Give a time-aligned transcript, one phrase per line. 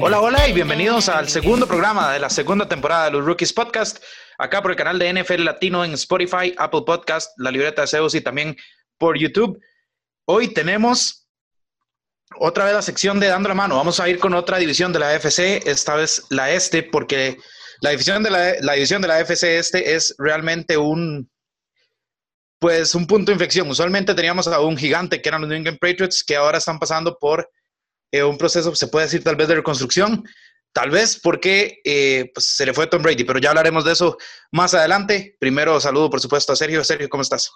[0.00, 4.02] Hola, hola y bienvenidos al segundo programa de la segunda temporada de los Rookies Podcast,
[4.38, 8.14] acá por el canal de NFL Latino en Spotify, Apple Podcast, la libreta de Zeus
[8.14, 8.56] y también
[8.96, 9.60] por YouTube.
[10.24, 11.28] Hoy tenemos
[12.38, 13.76] otra vez la sección de Dando la Mano.
[13.76, 17.36] Vamos a ir con otra división de la FC, esta vez la Este, porque
[17.82, 21.30] la división de la, la división de la FC Este es realmente un,
[22.58, 23.68] pues un punto de inflexión.
[23.68, 27.18] Usualmente teníamos a un gigante que eran los New England Patriots, que ahora están pasando
[27.18, 27.48] por
[28.12, 30.24] eh, un proceso, se puede decir tal vez de reconstrucción,
[30.72, 34.16] tal vez porque eh, pues, se le fue Tom Brady, pero ya hablaremos de eso
[34.52, 35.36] más adelante.
[35.38, 36.82] Primero saludo por supuesto a Sergio.
[36.84, 37.52] Sergio, ¿cómo estás?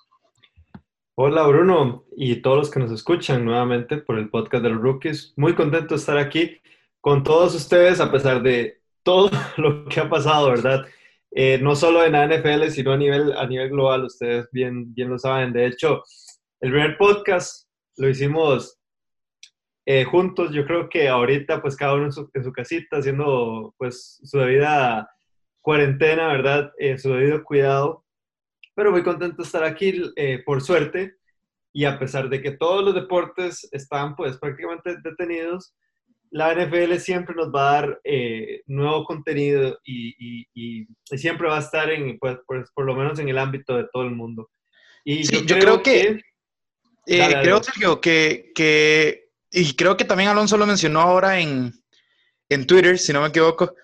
[1.15, 5.35] Hola Bruno y todos los que nos escuchan nuevamente por el podcast de los rookies.
[5.37, 6.61] Muy contento de estar aquí
[7.01, 10.87] con todos ustedes a pesar de todo lo que ha pasado, ¿verdad?
[11.33, 15.11] Eh, no solo en la NFL, sino a nivel, a nivel global, ustedes bien, bien
[15.11, 15.53] lo saben.
[15.53, 16.03] De hecho,
[16.61, 18.79] el primer podcast lo hicimos
[19.87, 20.53] eh, juntos.
[20.53, 24.39] Yo creo que ahorita, pues cada uno en su, en su, casita, haciendo pues su
[24.39, 25.09] debida
[25.61, 26.73] cuarentena, ¿verdad?
[26.79, 28.05] Eh, su debido cuidado.
[28.75, 30.03] Pero muy contento de estar aquí,
[30.45, 31.15] por suerte.
[31.73, 35.75] Y a pesar de que todos los deportes están pues prácticamente detenidos,
[36.31, 41.57] la NFL siempre nos va a dar eh, nuevo contenido y, y, y, siempre va
[41.57, 44.49] a estar en, pues, pues, por lo menos en el ámbito de todo el mundo.
[45.05, 46.21] Y sí, yo, creo, que,
[47.05, 51.73] que eh, creo, Sergio, que, que, y creo que también Alonso lo mencionó ahora en,
[52.49, 53.75] en Twitter, si no me equivoco,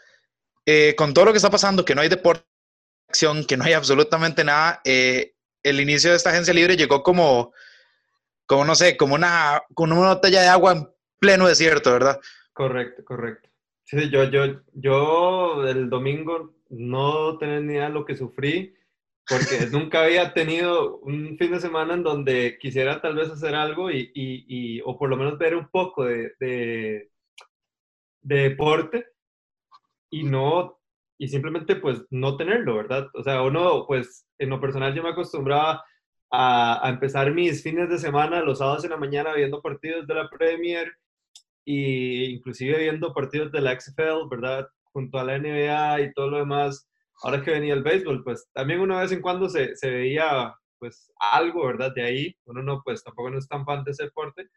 [0.65, 2.45] eh, con todo lo que está pasando, que no hay deporte,
[3.09, 7.53] acción, que no hay absolutamente nada, el inicio de esta agencia libre llegó como,
[8.47, 12.21] como no sé, como una, como una botella de agua en pleno desierto, ¿verdad?
[12.57, 13.51] Correcto, correcto.
[13.85, 18.75] Sí, yo, yo, yo el domingo no tenía ni idea de lo que sufrí,
[19.29, 23.91] porque nunca había tenido un fin de semana en donde quisiera tal vez hacer algo
[23.91, 24.47] y, y,
[24.79, 27.11] y o por lo menos ver un poco de, de,
[28.23, 29.07] de, deporte
[30.11, 30.81] y no,
[31.19, 33.09] y simplemente pues no tenerlo, ¿verdad?
[33.13, 35.85] O sea, uno pues en lo personal yo me acostumbraba
[36.31, 40.15] a, a empezar mis fines de semana, los sábados en la mañana viendo partidos de
[40.15, 40.97] la Premier
[41.67, 44.69] y inclusive viendo partidos de la XFL, ¿verdad?
[44.85, 46.89] Junto a la NBA y todo lo demás.
[47.23, 51.13] Ahora que venía el béisbol, pues también una vez en cuando se, se veía pues
[51.19, 51.93] algo, ¿verdad?
[51.95, 54.49] De ahí, uno no, pues tampoco no es tan fan de ese deporte,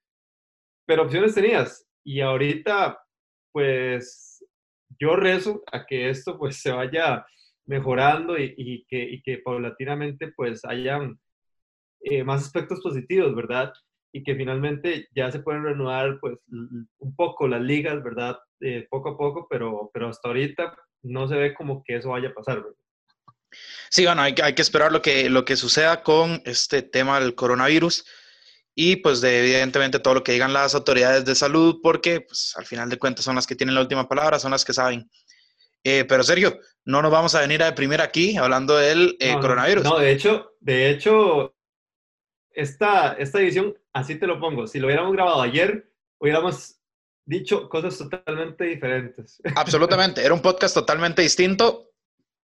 [0.85, 1.87] pero opciones tenías.
[2.03, 2.99] Y ahorita,
[3.51, 4.45] pues
[4.99, 7.25] yo rezo a que esto pues se vaya
[7.65, 11.19] mejorando y, y que, y que paulatinamente pues hayan
[12.01, 13.73] eh, más aspectos positivos, ¿verdad?
[14.11, 18.37] Y que finalmente ya se pueden renovar pues un poco las ligas, ¿verdad?
[18.61, 22.29] Eh, poco a poco, pero, pero hasta ahorita no se ve como que eso vaya
[22.29, 22.79] a pasar, ¿verdad?
[23.89, 27.35] Sí, bueno, hay, hay que esperar lo que, lo que suceda con este tema del
[27.35, 28.05] coronavirus
[28.75, 32.65] y pues de, evidentemente todo lo que digan las autoridades de salud, porque pues, al
[32.65, 35.09] final de cuentas son las que tienen la última palabra, son las que saben.
[35.83, 39.83] Eh, pero Sergio, no nos vamos a venir a deprimir aquí hablando del eh, coronavirus.
[39.83, 41.55] No, de hecho, de hecho,
[42.59, 45.89] esta, esta edición, así te lo pongo, si lo hubiéramos grabado ayer,
[46.19, 46.75] hubiéramos
[47.25, 49.41] dicho cosas totalmente diferentes.
[49.55, 51.91] Absolutamente, era un podcast totalmente distinto.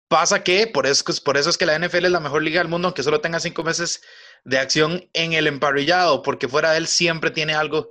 [0.10, 2.68] Pasa que por eso, por eso es que la NFL es la mejor liga del
[2.68, 4.02] mundo, aunque solo tenga cinco meses
[4.44, 7.90] de acción en el emparrillado, porque fuera de él siempre tiene algo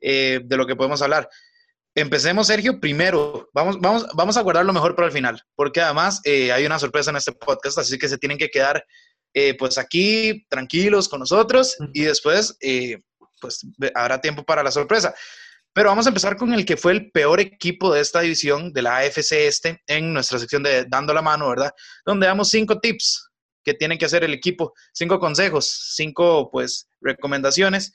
[0.00, 1.28] eh, de lo que podemos hablar.
[1.94, 3.50] Empecemos, Sergio, primero.
[3.52, 6.78] Vamos, vamos, vamos a guardar lo mejor para el final, porque además eh, hay una
[6.78, 8.82] sorpresa en este podcast, así que se tienen que quedar
[9.34, 13.00] eh, pues aquí tranquilos con nosotros y después eh,
[13.40, 15.14] pues habrá tiempo para la sorpresa.
[15.72, 18.82] Pero vamos a empezar con el que fue el peor equipo de esta división de
[18.82, 21.72] la AFC este en nuestra sección de Dando la Mano, ¿verdad?
[22.04, 23.30] Donde damos cinco tips
[23.64, 27.92] que tiene que hacer el equipo, cinco consejos, cinco pues recomendaciones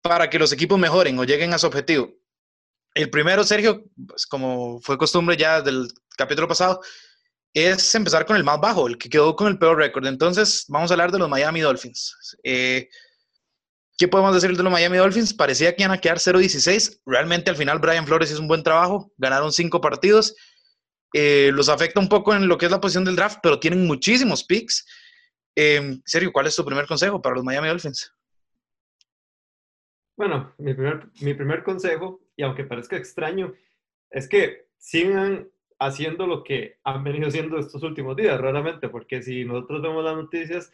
[0.00, 2.10] para que los equipos mejoren o lleguen a su objetivo.
[2.94, 6.80] El primero, Sergio, pues como fue costumbre ya del capítulo pasado,
[7.54, 10.04] es empezar con el más bajo, el que quedó con el peor récord.
[10.06, 12.36] Entonces, vamos a hablar de los Miami Dolphins.
[12.42, 12.88] Eh,
[13.96, 15.32] ¿Qué podemos decir de los Miami Dolphins?
[15.32, 17.02] Parecía que iban a quedar 0-16.
[17.06, 19.12] Realmente al final Brian Flores hizo un buen trabajo.
[19.16, 20.34] Ganaron cinco partidos.
[21.12, 23.86] Eh, los afecta un poco en lo que es la posición del draft, pero tienen
[23.86, 24.84] muchísimos picks.
[25.54, 28.12] Eh, Sergio, ¿cuál es tu primer consejo para los Miami Dolphins?
[30.16, 33.54] Bueno, mi primer, mi primer consejo, y aunque parezca extraño,
[34.10, 35.48] es que sigan
[35.78, 40.16] haciendo lo que han venido haciendo estos últimos días, raramente, porque si nosotros vemos las
[40.16, 40.72] noticias,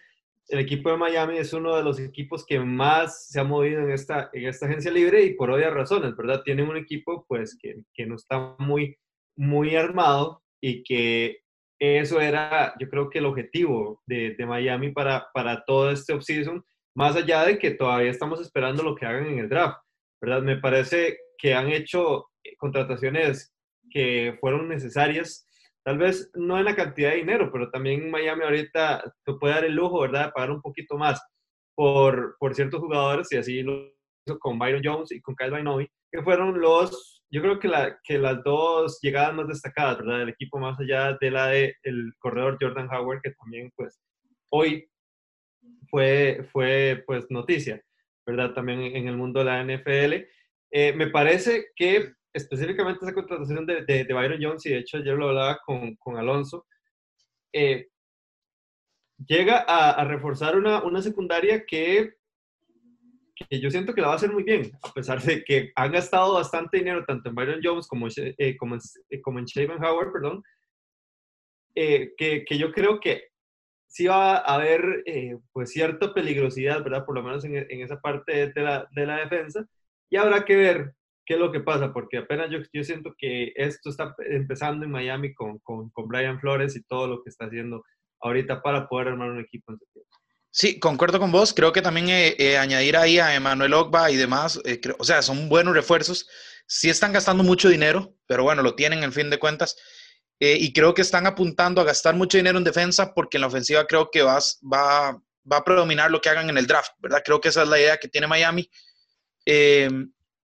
[0.48, 3.90] el equipo de Miami es uno de los equipos que más se ha movido en
[3.92, 6.42] esta, en esta agencia libre y por obvias razones, ¿verdad?
[6.42, 8.96] Tienen un equipo pues que, que no está muy,
[9.36, 11.38] muy armado y que
[11.78, 16.64] eso era, yo creo que el objetivo de, de Miami para, para todo este offseason,
[16.94, 19.78] más allá de que todavía estamos esperando lo que hagan en el draft,
[20.20, 20.42] ¿verdad?
[20.42, 22.26] Me parece que han hecho
[22.58, 23.54] contrataciones
[23.90, 25.46] que fueron necesarias,
[25.84, 29.64] tal vez no en la cantidad de dinero, pero también Miami ahorita te puede dar
[29.64, 31.20] el lujo, ¿verdad?, de pagar un poquito más
[31.74, 33.92] por, por ciertos jugadores y así lo
[34.26, 37.98] hizo con Byron Jones y con Kyle Bainovi, que fueron los, yo creo que, la,
[38.04, 42.12] que las dos llegadas más destacadas, ¿verdad?, del equipo más allá de la del el
[42.18, 44.00] corredor Jordan Howard, que también, pues,
[44.50, 44.88] hoy
[45.90, 47.82] fue, fue pues, noticia,
[48.26, 50.26] ¿verdad?, también en el mundo de la NFL.
[50.72, 55.14] Eh, me parece que específicamente esa contratación de, de, Byron Jones, y de hecho ayer
[55.14, 56.66] lo hablaba con, con Alonso,
[57.52, 57.88] eh,
[59.26, 62.14] llega a, a reforzar una, una, secundaria que,
[63.34, 65.92] que, yo siento que la va a hacer muy bien, a pesar de que han
[65.92, 68.80] gastado bastante dinero tanto en Byron Jones como, eh, como, en,
[69.10, 70.42] eh, como en Shaven Howard, perdón,
[71.74, 73.30] que, que, yo creo que
[73.86, 75.02] sí va a haber
[75.52, 77.04] pues cierta peligrosidad, ¿verdad?
[77.06, 79.66] Por lo menos en, en esa parte de la, de la defensa,
[80.10, 80.94] y habrá que ver
[81.30, 85.32] qué es lo que pasa, porque apenas yo, siento que esto está empezando en Miami
[85.32, 87.84] con, con, Brian Flores y todo lo que está haciendo
[88.20, 89.72] ahorita para poder armar un equipo.
[90.50, 91.54] Sí, concuerdo con vos.
[91.54, 95.22] Creo que también eh, eh, añadir ahí a Emanuel Ogba y demás, eh, o sea,
[95.22, 96.28] son buenos refuerzos.
[96.66, 99.76] Sí están gastando mucho dinero, pero bueno, lo tienen en fin de cuentas.
[100.40, 103.86] Y creo que están apuntando a gastar mucho dinero en defensa porque en la ofensiva
[103.86, 107.22] creo que vas, va, va a predominar lo que hagan en el draft, ¿verdad?
[107.24, 108.68] Creo que esa es la idea que tiene Miami.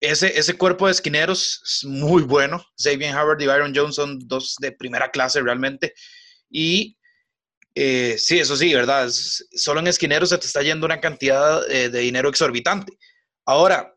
[0.00, 2.64] Ese, ese cuerpo de esquineros es muy bueno.
[2.76, 5.92] Xavier Howard y Byron Jones son dos de primera clase realmente.
[6.50, 6.96] Y
[7.74, 9.08] eh, sí, eso sí, ¿verdad?
[9.10, 12.98] Solo en esquineros se te está yendo una cantidad eh, de dinero exorbitante.
[13.44, 13.94] Ahora,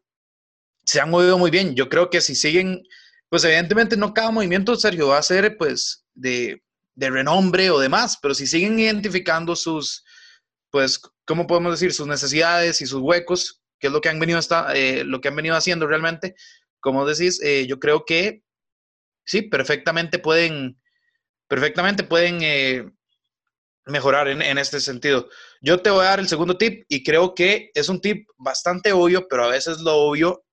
[0.86, 1.76] se han movido muy bien.
[1.76, 2.84] Yo creo que si siguen,
[3.30, 6.62] pues evidentemente no cada movimiento, Sergio, va a ser pues de,
[6.96, 10.04] de renombre o demás, pero si siguen identificando sus,
[10.70, 11.94] pues, ¿cómo podemos decir?
[11.94, 15.28] Sus necesidades y sus huecos, que es lo que han venido, hasta, eh, lo que
[15.28, 16.36] han venido haciendo realmente,
[16.80, 18.44] como decís, eh, yo creo que
[19.26, 20.80] sí, perfectamente pueden,
[21.48, 22.90] perfectamente pueden eh,
[23.88, 25.28] mejorar en, en, este sentido.
[25.62, 28.94] Yo te voy a dar el segundo tip y creo que es un tip bastante
[28.94, 30.44] obvio, pero a veces lo obvio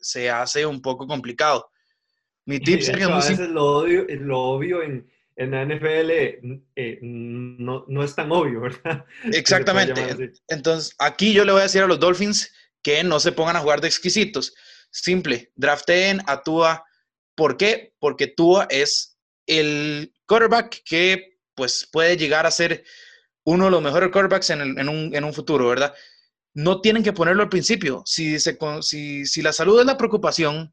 [0.00, 1.70] se hace un poco complicado.
[2.44, 6.10] Mi tip sería a veces lo, obvio, lo obvio en, en la NFL
[6.76, 9.04] eh, no, no, es tan obvio, ¿verdad?
[9.32, 10.32] Exactamente.
[10.48, 12.52] Entonces, aquí yo le voy a decir a los Dolphins
[12.84, 14.54] que no se pongan a jugar de exquisitos.
[14.90, 16.84] Simple, drafteen a Tua.
[17.34, 17.94] ¿Por qué?
[17.98, 22.84] Porque Tua es el quarterback que pues puede llegar a ser
[23.44, 25.94] uno de los mejores quarterbacks en, un, en un, futuro, ¿verdad?
[26.54, 28.02] No tienen que ponerlo al principio.
[28.06, 30.72] Si, se, si, si la salud es la preocupación,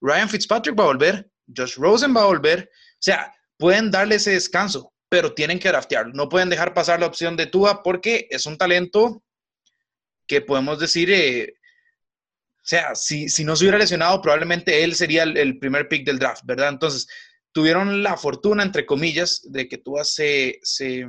[0.00, 2.70] Ryan Fitzpatrick va a volver, Josh Rosen va a volver.
[2.72, 6.12] O sea, pueden darle ese descanso, pero tienen que draftearlo.
[6.14, 9.22] No pueden dejar pasar la opción de Tua porque es un talento
[10.26, 11.54] que podemos decir, eh,
[12.56, 16.06] o sea, si, si, no se hubiera lesionado, probablemente él sería el, el, primer pick
[16.06, 16.70] del draft, ¿verdad?
[16.70, 17.06] Entonces,
[17.52, 21.06] tuvieron la fortuna, entre comillas, de que Tua se, se,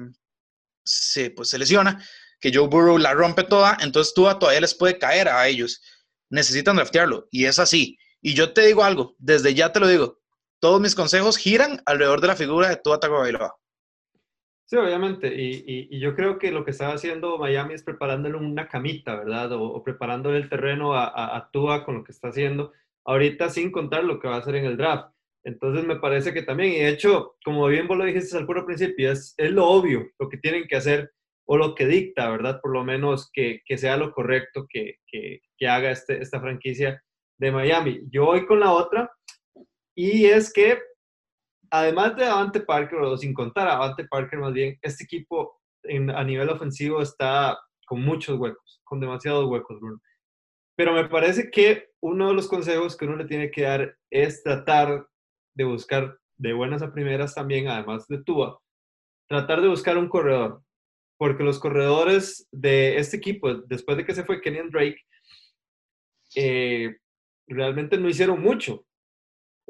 [0.84, 2.04] se, pues, se lesiona,
[2.40, 5.82] que Joe Burrow la rompe toda, entonces Tua todavía les puede caer a ellos.
[6.30, 7.98] Necesitan draftearlo, y es así.
[8.22, 10.20] Y yo te digo algo, desde ya te lo digo,
[10.60, 13.56] todos mis consejos giran alrededor de la figura de Tua Tagovailoa.
[14.68, 15.28] Sí, obviamente.
[15.36, 19.16] Y, y, y, yo creo que lo que está haciendo Miami es preparándole una camita,
[19.16, 19.52] ¿verdad?
[19.54, 22.74] O, o preparándole el terreno a, a, a, Tua con lo que está haciendo.
[23.06, 25.14] Ahorita sin contar lo que va a hacer en el draft.
[25.44, 28.66] Entonces me parece que también, y de hecho, como bien vos lo dijiste al puro
[28.66, 31.12] principio, es, es lo obvio, lo que tienen que hacer
[31.48, 32.60] o lo que dicta, ¿verdad?
[32.60, 37.04] Por lo menos que, que sea lo correcto que, que, que haga este, esta franquicia
[37.38, 38.02] de Miami.
[38.10, 39.12] Yo voy con la otra,
[39.96, 40.80] y es que
[41.80, 46.10] además de Avante Parker, o sin contar a Avante Parker más bien, este equipo en,
[46.10, 49.80] a nivel ofensivo está con muchos huecos, con demasiados huecos.
[50.76, 54.44] Pero me parece que uno de los consejos que uno le tiene que dar es
[54.44, 55.08] tratar
[55.54, 58.60] de buscar de buenas a primeras también, además de Tua,
[59.28, 60.62] tratar de buscar un corredor.
[61.18, 65.00] Porque los corredores de este equipo, después de que se fue Kenyon Drake,
[66.36, 66.98] eh,
[67.48, 68.86] realmente no hicieron mucho.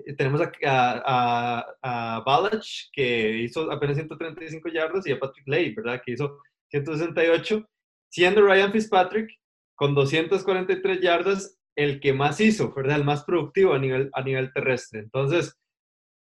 [0.05, 5.73] Eh, tenemos a, a, a, Balach, que hizo apenas 135 yardas, y a Patrick Lay,
[5.73, 6.01] ¿verdad?
[6.05, 7.65] Que hizo 168,
[8.09, 9.29] siendo Ryan Fitzpatrick
[9.75, 12.97] con 243 yardas el que más hizo, ¿verdad?
[12.97, 14.99] El más productivo a nivel, a nivel terrestre.
[14.99, 15.57] Entonces,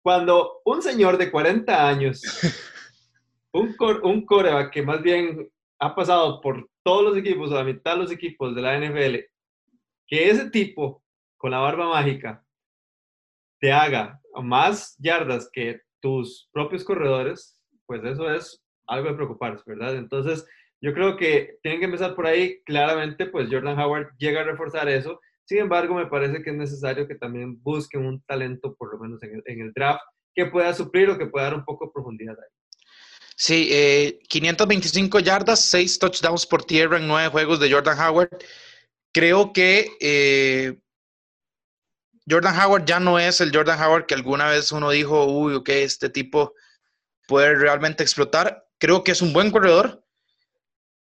[0.04, 2.22] cuando un señor de 40 años,
[3.54, 5.50] un, core, un coreback que más bien
[5.80, 9.16] ha pasado por todos los equipos, o la mitad de los equipos de la NFL,
[10.08, 11.04] que ese tipo,
[11.38, 12.44] con la barba mágica,
[13.60, 19.96] te haga más yardas que tus propios corredores, pues eso es algo de preocuparse, ¿verdad?
[19.96, 20.46] Entonces,
[20.82, 22.62] yo creo que tienen que empezar por ahí.
[22.64, 25.20] Claramente, pues Jordan Howard llega a reforzar eso.
[25.46, 29.22] Sin embargo, me parece que es necesario que también busquen un talento, por lo menos
[29.24, 30.02] en el, draft,
[30.34, 32.50] que pueda suplir o que pueda dar un poco de profundidad ahí.
[33.36, 38.30] Sí, 525 eh, yardas, 6 touchdowns por tierra en 9 juegos de Jordan Howard.
[39.12, 40.78] Creo que eh,
[42.30, 45.70] Jordan Howard ya no es el Jordan Howard que alguna vez uno dijo, uy, ok,
[45.70, 46.54] este tipo
[47.28, 48.66] puede realmente explotar.
[48.78, 50.04] Creo que es un buen corredor.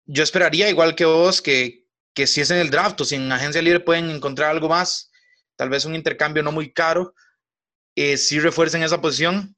[0.04, 3.30] Yo esperaría, igual que vos, que, que si es en el draft o si en
[3.32, 5.10] agencia libre pueden encontrar algo más,
[5.56, 7.14] tal vez un intercambio no muy caro,
[7.96, 9.56] eh, si refuercen esa posición.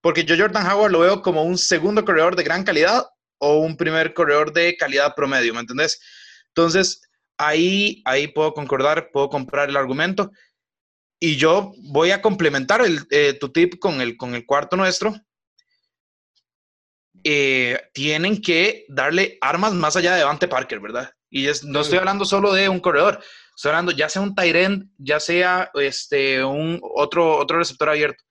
[0.00, 3.04] Porque yo Jordan Howard lo veo como un segundo corredor de gran calidad
[3.38, 6.00] o un primer corredor de calidad promedio, ¿me entendés?
[6.48, 7.00] Entonces,
[7.36, 10.30] ahí, ahí puedo concordar, puedo comprar el argumento.
[11.20, 15.14] Y yo voy a complementar el, eh, tu tip con el, con el cuarto nuestro.
[17.24, 21.12] Eh, tienen que darle armas más allá de Devante Parker, ¿verdad?
[21.30, 23.22] Y no estoy hablando solo de un corredor,
[23.54, 28.24] estoy hablando ya sea un tight ya sea este, un otro, otro receptor abierto.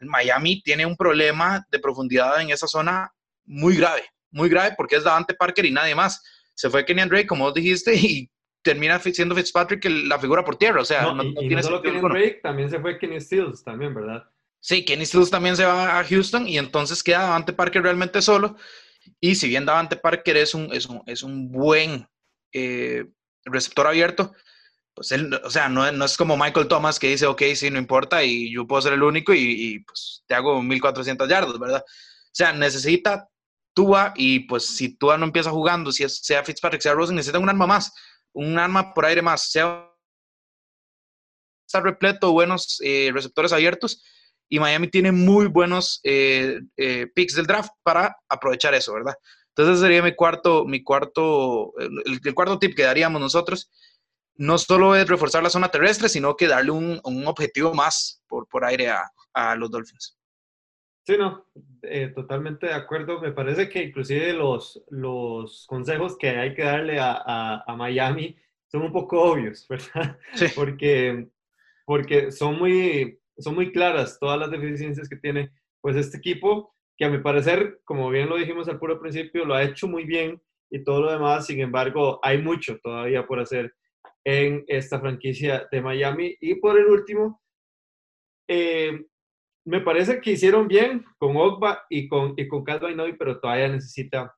[0.00, 3.10] Miami tiene un problema de profundidad en esa zona
[3.46, 6.22] muy grave, muy grave porque es Davante Parker y nadie más.
[6.54, 8.30] Se fue Kenny Drake, como vos dijiste, y
[8.64, 10.80] termina siendo Fitzpatrick la figura por tierra.
[10.80, 14.24] O sea, no, tiene solo Kenny Drake, también se fue Kenny Stills, también, ¿verdad?
[14.58, 18.56] Sí, Kenny Stills también se va a Houston y entonces queda Davante Parker realmente solo.
[19.20, 22.08] Y si bien Davante Parker es un, es un, es un buen
[22.52, 23.04] eh,
[23.44, 24.32] receptor abierto,
[24.94, 27.78] pues él, o sea, no, no, es como Michael Thomas que dice, ok, sí, no
[27.78, 31.84] importa y yo puedo ser el único y, pues te hago 1400 yardas, ¿verdad?
[31.86, 33.28] O sea, necesita
[33.74, 37.38] Tua y pues si Tua no empieza jugando, si es, sea Fitzpatrick, sea Rosen, necesita
[37.38, 37.92] un arma más,
[38.34, 39.90] un arma por aire más, sea
[41.66, 44.04] está repleto de buenos eh, receptores abiertos
[44.48, 46.60] y Miami tiene muy buenos eh,
[47.14, 49.14] picks del draft para aprovechar eso, ¿verdad?
[49.56, 53.70] Entonces sería mi cuarto, mi cuarto, el, cuarto tip que daríamos nosotros.
[54.36, 58.64] No solo es reforzar la zona terrestre, sino que darle un, objetivo más por, por
[58.64, 60.16] aire a, los Dolphins.
[61.06, 61.46] Sí, no,
[61.82, 63.20] eh, totalmente de acuerdo.
[63.20, 68.36] Me parece que inclusive los, los consejos que hay que darle a, a, Miami
[68.68, 70.18] son un poco obvios, ¿verdad?
[70.32, 70.46] Sí.
[70.54, 71.28] Porque,
[71.84, 77.04] porque son, muy, son muy claras todas las deficiencias que tiene pues este equipo que
[77.04, 80.40] a mi parecer, como bien lo dijimos al puro principio, lo ha hecho muy bien
[80.70, 83.74] y todo lo demás, sin embargo, hay mucho todavía por hacer
[84.24, 86.36] en esta franquicia de Miami.
[86.40, 87.42] Y por el último,
[88.48, 89.04] eh,
[89.64, 94.34] me parece que hicieron bien con Ogba y con, y con Calvin pero todavía necesita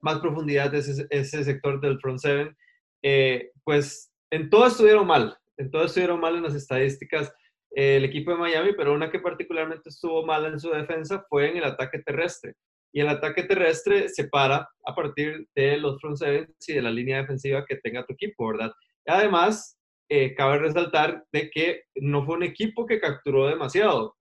[0.00, 2.56] más profundidad de ese, ese sector del front seven.
[3.02, 7.32] Eh, pues en todo estuvieron mal, en todo estuvieron mal en las estadísticas
[7.72, 11.58] el equipo de Miami, pero una que particularmente estuvo mal en su defensa fue en
[11.58, 12.54] el ataque terrestre.
[12.92, 16.90] Y el ataque terrestre se para a partir de los front sevens y de la
[16.90, 18.72] línea defensiva que tenga tu equipo, ¿verdad?
[19.06, 24.16] Además, eh, cabe resaltar de que no fue un equipo que capturó demasiado.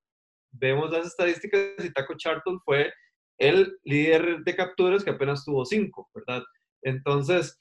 [0.52, 2.92] Vemos las estadísticas y Taco Charlton fue
[3.38, 6.44] el líder de capturas que apenas tuvo cinco, ¿verdad?
[6.82, 7.58] Entonces,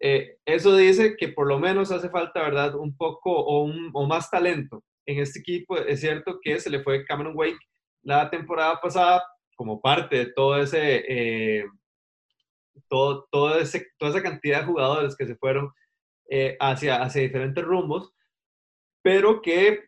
[0.00, 2.74] eh, eso dice que por lo menos hace falta, ¿verdad?
[2.74, 5.76] Un poco o, o más talento en este equipo.
[5.78, 7.58] Es cierto que se le fue Cameron Wake
[8.02, 9.24] la temporada pasada
[9.56, 11.64] como parte de todo ese, eh,
[12.88, 15.70] todo, todo ese, toda esa cantidad de jugadores que se fueron
[16.28, 18.12] eh, hacia, hacia diferentes rumbos,
[19.02, 19.84] pero que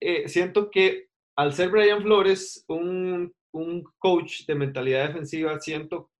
[0.00, 6.10] eh, siento que al ser Brian Flores un, un coach de mentalidad defensiva, siento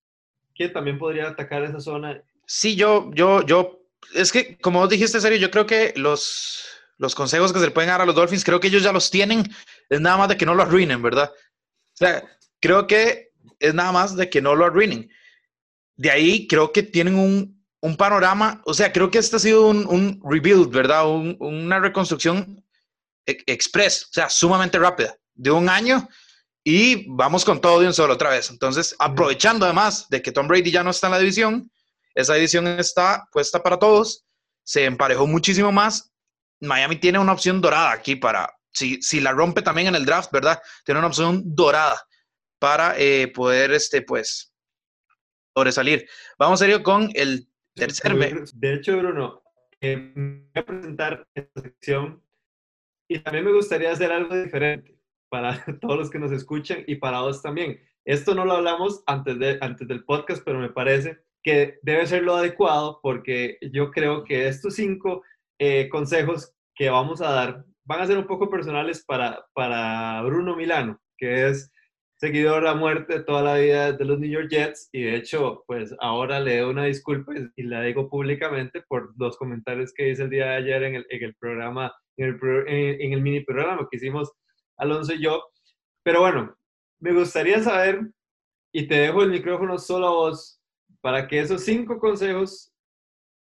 [0.55, 2.23] que también podría atacar esa zona.
[2.47, 3.81] Sí, yo, yo, yo,
[4.15, 6.65] es que como dijiste, serio, yo creo que los,
[6.99, 9.11] los consejos que se le pueden dar a los Dolphins, creo que ellos ya los
[9.11, 9.45] tienen,
[9.89, 11.33] es nada más de que no lo arruinen, ¿verdad?
[11.33, 12.23] O sea,
[12.61, 15.11] creo que es nada más de que no lo arruinen.
[15.97, 17.63] De ahí creo que tienen un,
[17.97, 21.05] panorama, o sea, creo que este ha sido un, rebuild, ¿verdad?
[21.09, 22.65] una reconstrucción
[23.27, 26.09] express, o sea, sumamente rápida, de un año
[26.65, 28.51] y vamos con todo de un solo otra vez.
[28.51, 31.71] Entonces, aprovechando además de que Tom Brady ya no está en la división,
[32.15, 34.25] esa división está puesta para todos,
[34.65, 36.13] se emparejó muchísimo más
[36.63, 40.31] Miami tiene una opción dorada aquí para, si, si la rompe también en el draft,
[40.33, 40.61] ¿verdad?
[40.85, 42.01] Tiene una opción dorada
[42.59, 44.55] para eh, poder, este, pues,
[45.55, 46.09] sobresalir.
[46.39, 48.59] Vamos a ir con el tercer mes.
[48.59, 49.43] De hecho, Bruno,
[49.81, 52.23] eh, voy a presentar esta sección
[53.13, 54.97] y también me gustaría hacer algo diferente
[55.29, 57.81] para todos los que nos escuchan y para vos también.
[58.05, 62.23] Esto no lo hablamos antes, de, antes del podcast, pero me parece que debe ser
[62.23, 65.23] lo adecuado porque yo creo que estos cinco
[65.59, 70.55] eh, consejos que vamos a dar van a ser un poco personales para, para Bruno
[70.57, 71.72] Milano, que es
[72.23, 75.93] seguidor a muerte toda la vida de los New York Jets y de hecho, pues
[75.99, 80.31] ahora le doy una disculpa y la digo públicamente por los comentarios que hice el
[80.31, 83.97] día de ayer en el, en el programa, en el, en el mini programa que
[83.97, 84.31] hicimos
[84.77, 85.43] Alonso y yo.
[86.05, 86.57] Pero bueno,
[87.01, 88.09] me gustaría saber,
[88.73, 90.61] y te dejo el micrófono solo a vos,
[91.01, 92.73] para que esos cinco consejos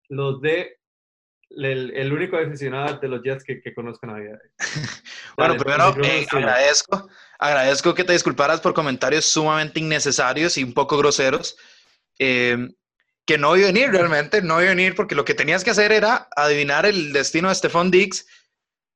[0.08, 0.76] los dé
[1.50, 4.38] el, único aficionado de los Jets que, que conozco en la vida.
[5.36, 10.96] bueno, primero eh, agradezco, agradezco que te disculparas por comentarios sumamente innecesarios y un poco
[10.96, 11.56] groseros.
[12.18, 12.68] Eh,
[13.26, 15.70] que no iba a venir realmente, no iba a venir porque lo que tenías que
[15.70, 18.26] hacer era adivinar el destino de Stephon Diggs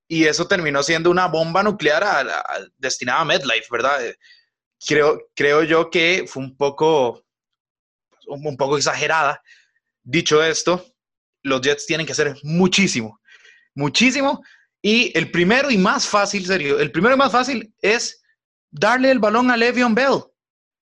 [0.08, 2.26] y eso terminó siendo una bomba nuclear
[2.76, 4.04] destinada a MedLife, ¿verdad?
[4.04, 4.16] Eh,
[4.84, 7.25] creo, creo yo que fue un poco,
[8.26, 9.42] un poco exagerada.
[10.02, 10.84] Dicho esto,
[11.44, 13.20] los Jets tienen que hacer muchísimo,
[13.74, 14.42] muchísimo.
[14.82, 18.22] Y el primero y más fácil, serio, el primero y más fácil es
[18.70, 20.24] darle el balón a Le'Veon Bell.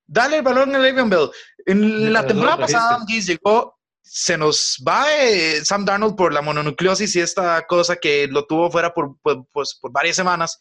[0.06, 1.30] Darle el balón a Le'Veon Bell.
[1.66, 7.20] En la temporada pasada, llegó, se nos va eh, Sam Darnold por la mononucleosis y
[7.20, 10.58] esta cosa que lo tuvo fuera por, pues, por varias semanas.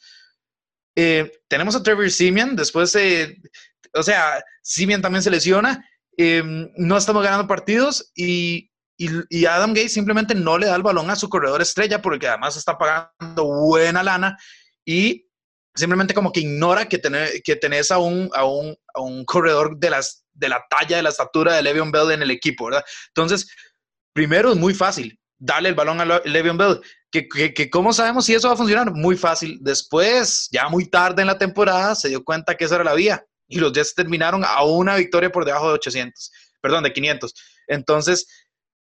[0.96, 2.96] Eh, tenemos a Trevor Simeon, después,
[3.94, 5.88] o sea, Simeon también se lesiona.
[6.18, 6.44] Eh,
[6.76, 8.71] no estamos ganando partidos y
[9.30, 12.56] y, Adam Gates simplemente no le da el balón a su corredor estrella porque además
[12.56, 14.38] está pagando buena lana
[14.86, 15.28] y
[15.76, 17.00] simplemente como que ignora que,
[17.44, 21.04] que tenés a un, a un, a un corredor de, las, de la talla, de
[21.04, 22.84] la estatura de Le'Veon Bell en el equipo, ¿verdad?
[23.08, 23.50] Entonces,
[24.14, 26.82] primero es muy fácil darle el balón a Le'Veon Bell.
[27.10, 28.92] Que, que, ¿Cómo sabemos si eso va a funcionar?
[28.92, 29.58] Muy fácil.
[29.62, 33.26] Después, ya muy tarde en la temporada, se dio cuenta que esa era la vía
[33.48, 36.32] y los Jets terminaron a una victoria por debajo de 800,
[36.62, 37.34] perdón, de 500.
[37.68, 38.28] Entonces,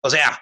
[0.07, 0.41] o sea,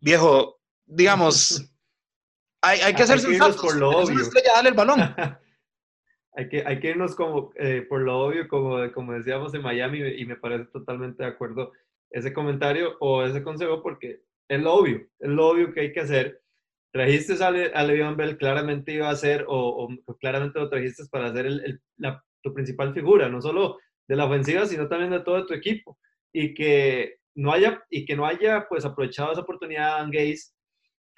[0.00, 1.62] viejo, digamos,
[2.62, 3.20] hay, hay que hacer
[3.60, 4.18] por lo obvio.
[4.64, 5.00] el balón.
[6.34, 10.00] hay, que, hay que irnos como, eh, por lo obvio, como, como decíamos en Miami,
[10.00, 11.72] y me parece totalmente de acuerdo
[12.10, 16.00] ese comentario o ese consejo, porque es lo obvio, es lo obvio que hay que
[16.00, 16.42] hacer.
[16.90, 21.26] Trajiste a, Le, a Le'Veon Bell, claramente iba a ser, o, claramente lo trajiste para
[21.26, 25.46] hacer el, la, tu principal figura, no solo de la ofensiva, sino también de todo
[25.46, 25.98] tu equipo.
[26.32, 30.52] Y que no haya, y que no haya pues aprovechado esa oportunidad Dan Gaze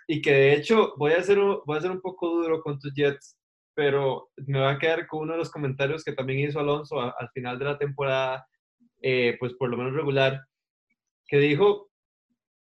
[0.06, 2.92] y que de hecho voy a, ser, voy a ser un poco duro con tus
[2.92, 3.38] Jets,
[3.74, 7.30] pero me voy a quedar con uno de los comentarios que también hizo Alonso al
[7.32, 8.46] final de la temporada,
[9.00, 10.44] eh, pues por lo menos regular,
[11.26, 11.90] que dijo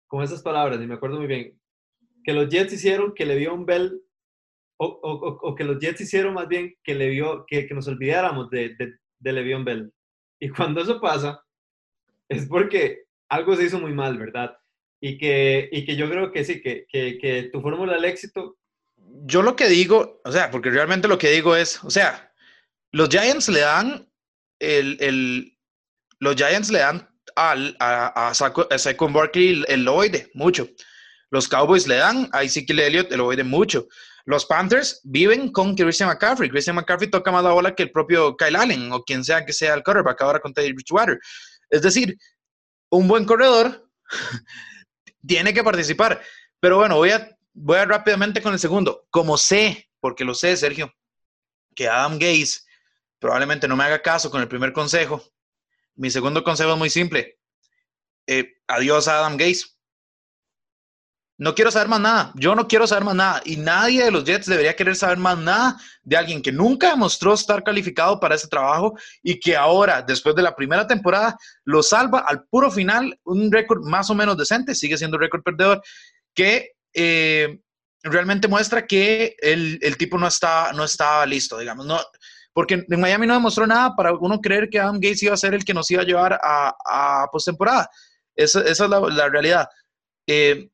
[0.07, 1.57] con esas palabras, y me acuerdo muy bien,
[2.25, 4.01] que los Jets hicieron que le dio un Bell,
[4.77, 7.88] o, o, o, que los Jets hicieron más bien que, le vio, que, que nos
[7.88, 9.93] olvidáramos de, de, de Le'Veon Bell.
[10.39, 11.41] Y cuando eso pasa,
[12.29, 14.57] es porque algo se hizo muy mal, ¿verdad?
[14.99, 18.57] Y que, y que yo creo que sí, que, que, que tu fórmula del éxito...
[19.25, 22.33] Yo lo que digo, o sea, porque realmente lo que digo es, o sea,
[22.91, 24.09] los Giants le dan
[24.59, 25.57] el, el
[26.19, 30.67] los Giants le dan al, a, a, Saquon Barkley el, el oide, mucho.
[31.29, 33.87] Los Cowboys le dan a Ezekiel Elliott el oide mucho.
[34.25, 36.49] Los Panthers viven con Christian McCaffrey.
[36.49, 39.53] Christian McCaffrey toca más la bola que el propio Kyle Allen o quien sea que
[39.53, 41.19] sea el quarterback ahora con Teddy Bridgewater.
[41.69, 42.17] Es decir,
[42.89, 43.89] un buen corredor
[45.26, 46.21] tiene que participar.
[46.60, 49.08] Pero bueno, voy a, voy a rápidamente con el segundo.
[49.10, 50.93] Como sé, porque lo sé, Sergio,
[51.76, 52.62] que Adam Gaze
[53.19, 55.23] probablemente no me haga caso con el primer consejo,
[55.95, 57.39] mi segundo consejo es muy simple.
[58.28, 59.65] Eh, adiós a Adam Gaze.
[61.39, 62.32] No quiero saber más nada.
[62.36, 63.41] Yo no quiero saber más nada.
[63.45, 67.34] Y nadie de los Jets debería querer saber más nada de alguien que nunca demostró
[67.34, 72.19] estar calificado para ese trabajo y que ahora, después de la primera temporada, lo salva
[72.28, 75.82] al puro final, un récord más o menos decente, sigue siendo récord perdedor,
[76.34, 77.60] que eh,
[78.02, 81.86] realmente muestra que el, tipo no está, no estaba listo, digamos.
[81.86, 82.00] No,
[82.52, 85.54] porque en Miami no demostró nada para uno creer que Adam Gates iba a ser
[85.54, 87.88] el que nos iba a llevar a, a postemporada.
[88.36, 89.67] Esa, esa es la, la realidad.
[90.26, 90.67] Eh,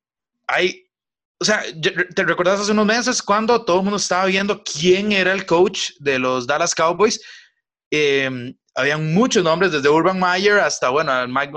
[0.46, 0.84] hay,
[1.40, 1.62] o sea,
[2.14, 5.90] ¿te recuerdas hace unos meses cuando todo el mundo estaba viendo quién era el coach
[5.98, 7.20] de los Dallas Cowboys?
[7.90, 11.12] Eh, habían muchos nombres, desde Urban Meyer hasta, bueno,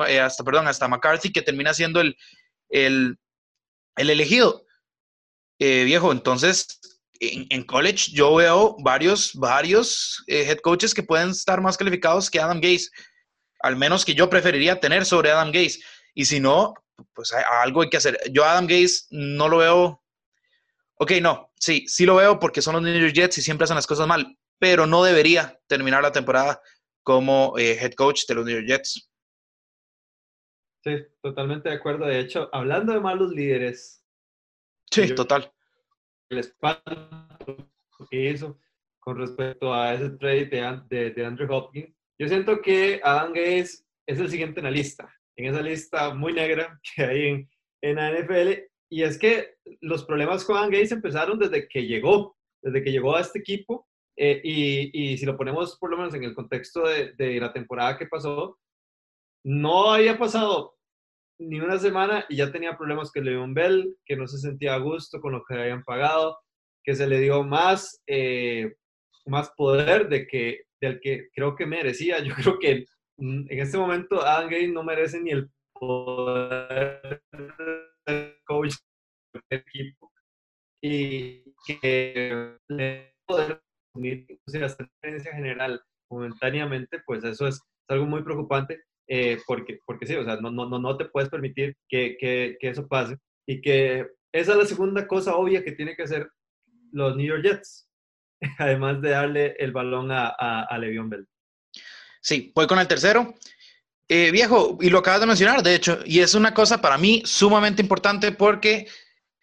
[0.06, 2.15] eh, hasta, perdón, hasta McCarthy, que termina siendo el,
[2.69, 3.17] el,
[3.95, 4.65] el elegido.
[5.60, 6.80] Eh, viejo, entonces,
[7.19, 12.62] en, college yo veo varios, varios head coaches que pueden estar más calificados que Adam
[12.62, 12.89] Gaze,
[13.62, 15.80] al menos que yo preferiría tener sobre Adam Gaze.
[16.13, 16.76] Y si no,
[17.13, 18.19] pues algo hay que hacer.
[18.31, 20.03] Yo Adam Gaze no lo veo.
[20.99, 23.75] Ok, no, sí, sí lo veo porque son los New York Jets y siempre hacen
[23.75, 26.60] las cosas mal, pero no debería terminar la temporada
[27.03, 29.10] como eh, head coach de los New York Jets.
[30.83, 32.05] Sí, totalmente de acuerdo.
[32.05, 34.03] De hecho, hablando de malos líderes.
[34.91, 35.51] Sí, total.
[36.29, 37.69] El espanto
[38.10, 38.60] que hizo
[38.99, 43.86] con respecto a ese trade de, de, de Andrew Hopkins, Yo siento que Adam Gates
[44.05, 47.50] es el siguiente en la lista, en esa lista muy negra que hay en,
[47.82, 48.63] en la NFL.
[48.89, 53.15] Y es que los problemas con Adam Gates empezaron desde que llegó, desde que llegó
[53.15, 53.88] a este equipo.
[54.19, 57.54] Eh, y, y, si lo ponemos por lo menos en el contexto de, de la
[57.54, 58.58] temporada que pasó,
[59.43, 60.76] no había pasado
[61.39, 64.80] ni una semana y ya tenía problemas con Leon Bell, que no se sentía a
[64.80, 66.39] gusto con lo que habían pagado,
[66.84, 68.76] que se le dio más, eh,
[69.26, 72.19] más poder de que, del que creo que merecía.
[72.23, 72.86] Yo creo que
[73.17, 77.21] en este momento Adam Gates no merece ni el poder
[78.06, 78.75] del coach
[79.34, 80.12] del equipo
[80.82, 83.62] y que le poder
[83.95, 90.23] la tendencia general momentáneamente, pues eso es algo muy preocupante eh, porque, porque sí, o
[90.23, 93.17] sea, no, no, no te puedes permitir que, que, que, eso pase.
[93.47, 96.30] Y que esa es la segunda cosa obvia que tiene que hacer
[96.91, 97.89] los New York Jets,
[98.60, 101.27] además de darle el balón a, a, a Le'Veon Bell.
[102.21, 103.36] Sí, voy con el tercero.
[104.10, 107.23] Eh, viejo, y lo acabas de mencionar, de hecho, y es una cosa para mí
[107.25, 108.88] sumamente importante porque,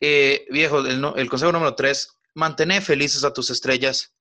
[0.01, 4.15] eh, viejo, el, consejo número tres, mantener felices a tus estrellas.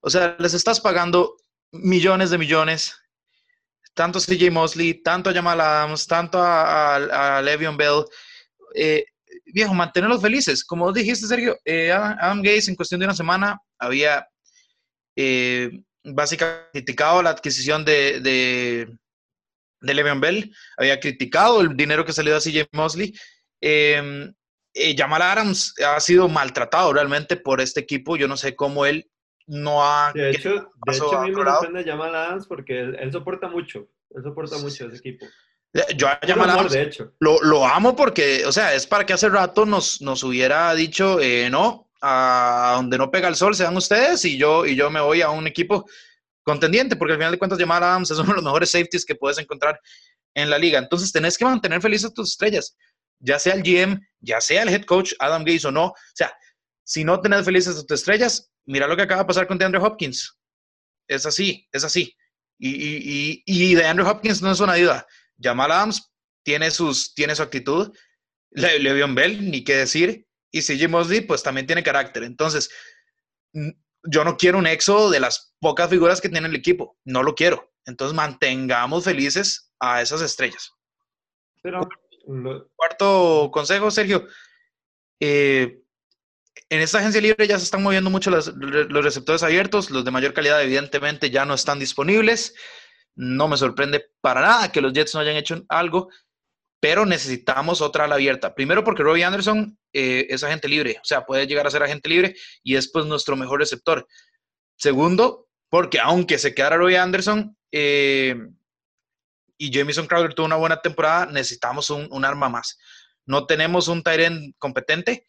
[0.00, 1.36] O sea, les estás pagando
[1.72, 2.94] millones de millones
[3.92, 8.04] tanto CJ Mosley, tanto a Jamal Adams, tanto a, a, Bell.
[8.74, 9.06] Eh,
[9.46, 10.64] viejo, mantenerlos felices.
[10.64, 14.26] Como dijiste, Sergio, eh, Adam, Gates en cuestión de una semana había
[16.14, 18.88] básicamente criticado la adquisición de, de,
[19.80, 23.14] de Le'Veon Bell, había criticado el dinero que salió a CJ Mosley.
[23.60, 24.32] Eh,
[24.96, 28.16] Jamal Adams ha sido maltratado realmente por este equipo.
[28.16, 29.10] Yo no sé cómo él
[29.46, 30.12] no ha...
[30.12, 34.22] de hecho, de hecho a mí me sorprende Jamal Adams porque él, soporta mucho, él
[34.22, 35.26] soporta mucho ese equipo.
[35.96, 37.14] Yo a Jamal Adams de hecho.
[37.20, 41.20] Lo, lo, amo porque, o sea, es para que hace rato nos, nos hubiera dicho,
[41.20, 45.00] eh, no, a donde no pega el sol sean ustedes y yo, y yo me
[45.00, 45.88] voy a un equipo
[46.44, 49.16] contendiente, porque al final de cuentas Jamal Adams es uno de los mejores safeties que
[49.16, 49.80] puedes encontrar
[50.32, 50.78] en la liga.
[50.78, 52.76] Entonces tenés que mantener felices tus estrellas,
[53.18, 55.86] ya sea el GM, ya sea el head coach, Adam Gates o no.
[55.86, 56.32] O sea,
[56.84, 59.80] si no tenés felices a tus estrellas, mira lo que acaba de pasar con DeAndre
[59.80, 60.38] Hopkins.
[61.08, 62.16] Es así, es así.
[62.58, 65.04] Y, y, y, DeAndre Hopkins no es una ayuda.
[65.40, 66.12] Jamal Adams
[66.44, 67.92] tiene, sus, tiene su actitud.
[68.50, 70.25] Le, Le'Veon Bell, ni qué decir.
[70.56, 72.22] Y CJ Mosley, pues también tiene carácter.
[72.22, 72.70] Entonces,
[74.04, 76.96] yo no quiero un éxodo de las pocas figuras que tiene el equipo.
[77.04, 77.72] No lo quiero.
[77.84, 80.72] Entonces, mantengamos felices a esas estrellas.
[81.62, 81.88] Pero,
[82.74, 84.26] Cuarto consejo, Sergio.
[85.20, 85.82] Eh,
[86.68, 90.34] en esta agencia libre ya se están moviendo mucho los, receptores abiertos, los de mayor
[90.34, 92.54] calidad evidentemente ya no están disponibles.
[93.14, 96.08] No me sorprende para nada que los Jets no hayan hecho algo,
[96.80, 98.54] pero necesitamos otra ala abierta.
[98.54, 102.08] Primero porque Robbie Anderson eh, es agente libre, o sea, puede llegar a ser agente
[102.08, 104.06] libre y es pues nuestro mejor receptor.
[104.76, 108.36] Segundo, porque aunque se quedara Robbie Anderson eh,
[109.58, 112.78] y Jamison Crowder tuvo una buena temporada, necesitamos un, arma más.
[113.24, 115.26] No tenemos un Tyrant competente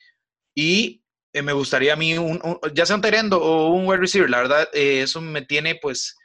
[0.53, 2.39] y eh, me gustaría a mí, un,
[2.73, 6.15] ya sea un Terendo o un wide receiver, la verdad, eh, eso me tiene pues,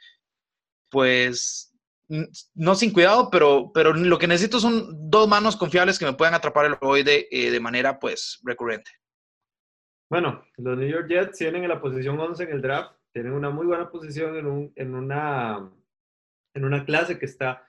[0.89, 1.72] pues,
[2.55, 6.33] no sin cuidado, pero, pero lo que necesito son dos manos confiables que me puedan
[6.33, 8.91] atrapar el ovoide eh, de manera pues recurrente.
[10.09, 13.49] Bueno, los New York Jets tienen en la posición 11 en el draft, tienen una
[13.49, 15.71] muy buena posición en, un, en, una,
[16.53, 17.67] en una clase que está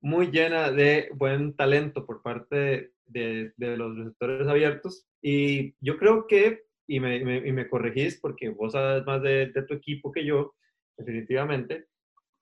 [0.00, 5.06] muy llena de buen talento por parte de, de, los receptores abiertos.
[5.20, 9.62] Y yo creo que, y me, y me corregís porque vos sabes más de, de,
[9.62, 10.54] tu equipo que yo,
[10.96, 11.86] definitivamente,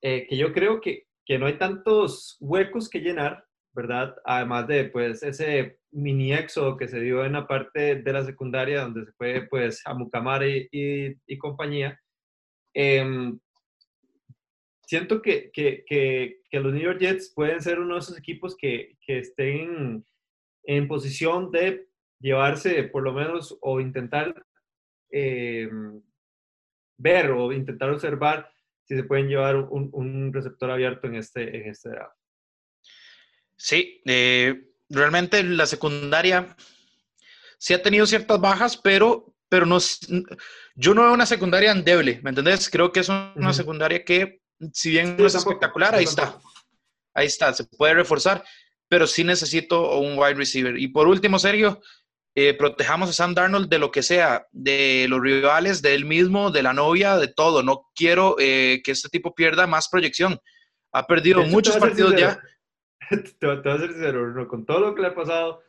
[0.02, 4.14] eh, que yo creo que, que no hay tantos huecos que llenar, ¿verdad?
[4.24, 8.82] Además de, pues, ese mini éxodo que se dio en la parte de la secundaria,
[8.82, 12.00] donde se fue, pues, a Mucamare y, compañía.
[12.74, 13.32] Eh,
[14.86, 18.56] siento que, que, que, que, los New York Jets pueden ser uno de esos equipos
[18.56, 20.04] que, que estén
[20.64, 21.88] en posición de
[22.20, 24.34] llevarse por lo menos o intentar
[25.10, 25.68] eh,
[26.98, 28.50] ver o intentar observar
[28.84, 32.16] si se pueden llevar un, un receptor abierto en este, en este draft.
[33.56, 36.56] Sí, eh, realmente la secundaria
[37.58, 39.78] sí ha tenido ciertas bajas, pero, pero no,
[40.74, 42.68] yo no veo una secundaria endeble, ¿me entendés?
[42.68, 43.52] Creo que es una uh -huh.
[43.52, 44.42] secundaria que,
[44.72, 46.38] si bien no es espectacular, ahí está.
[47.14, 48.44] Ahí está, se puede reforzar
[48.94, 50.78] pero sí necesito un wide receiver.
[50.78, 51.82] Y por último, Sergio,
[52.36, 56.50] eh, protejamos a Sam Darnold de lo que sea, de los rivales, de él mismo,
[56.50, 57.62] de la novia, de todo.
[57.62, 60.40] No quiero eh, que este tipo pierda más proyección.
[60.92, 62.40] Ha perdido muchos partidos ya.
[63.10, 65.60] Te, te, voy a ser sincero, con todo lo que le ha pasado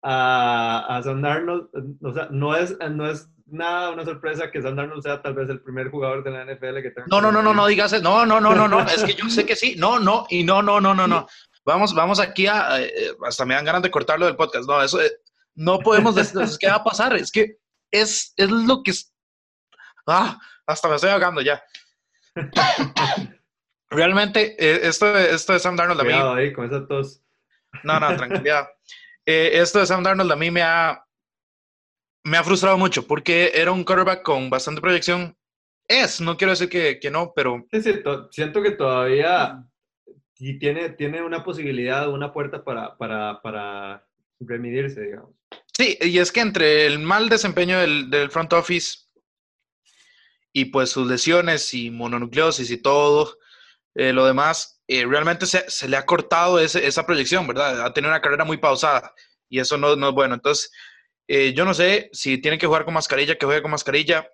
[0.00, 1.68] a, a Sam Darnold,
[2.02, 5.48] o sea, no es, no es nada una sorpresa que Sam Darnold sea tal vez
[5.48, 7.06] el primer jugador de la NFL que tenga.
[7.10, 9.44] No, no, no, no, no digas, no, no, no, no, no, es que yo sé
[9.44, 11.26] que sí, no, no, y no, no, no, no, no.
[11.64, 15.00] Vamos, vamos aquí a, eh, hasta me dan ganas de cortarlo del podcast, no, eso,
[15.00, 15.10] eh,
[15.54, 17.14] no podemos decir, ¿qué va a pasar?
[17.14, 17.58] Es que
[17.90, 19.12] es, es lo que, es,
[20.06, 21.62] ah, hasta me estoy ahogando ya.
[23.90, 26.12] Realmente, eh, esto, esto de Sam Darnold a mí...
[26.12, 27.22] ahí con esa tos.
[27.82, 28.68] No, no, tranquilidad.
[29.24, 31.04] esto de Sam Darnold a mí me ha,
[32.24, 35.36] me ha frustrado mucho porque era un quarterback con bastante proyección.
[35.86, 37.64] Es, no quiero decir que, que no, pero...
[37.70, 39.64] Sí, sí, siento que todavía
[40.34, 44.06] tiene, tiene una posibilidad, una puerta para, para, para
[44.46, 45.30] remidirse, digamos.
[45.76, 48.98] Sí, y es que entre el mal desempeño del, del front office
[50.52, 53.36] y pues sus lesiones y mononucleosis y todo
[53.94, 57.84] eh, lo demás, eh, realmente se, se, le ha cortado ese, esa proyección, ¿verdad?
[57.84, 59.14] Ha tenido una carrera muy pausada
[59.48, 60.34] y eso no, no es bueno.
[60.34, 60.70] Entonces,
[61.28, 64.28] eh, yo no sé si tienen que jugar con mascarilla, que juegue con mascarilla,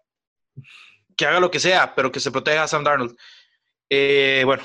[1.17, 3.17] que haga lo que sea, pero que se proteja a Sam Darnold.
[3.91, 4.63] Eh, bueno,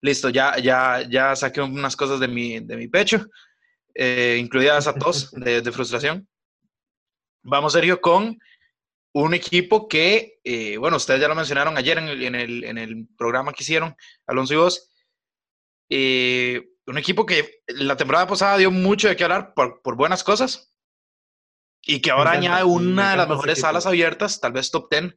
[0.00, 3.26] listo, ya, ya, ya saqué unas cosas de mi, de mi pecho,
[3.94, 6.28] eh, incluida esa tos de, de, frustración.
[7.42, 8.38] Vamos, Sergio, con
[9.12, 12.78] un equipo que, eh, bueno, ustedes ya lo mencionaron ayer en el, en el, en
[12.78, 14.90] el programa que hicieron, Alonso y vos.
[15.88, 20.22] Eh, un equipo que la temporada pasada dio mucho de qué hablar por, por buenas
[20.22, 20.70] cosas,
[21.82, 25.14] y que ahora añade una de las mejores salas abiertas, tal vez top 10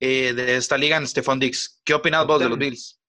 [0.00, 1.80] eh, de esta liga en Stephon Dix.
[1.84, 3.00] ¿Qué opinas vos de los Bills?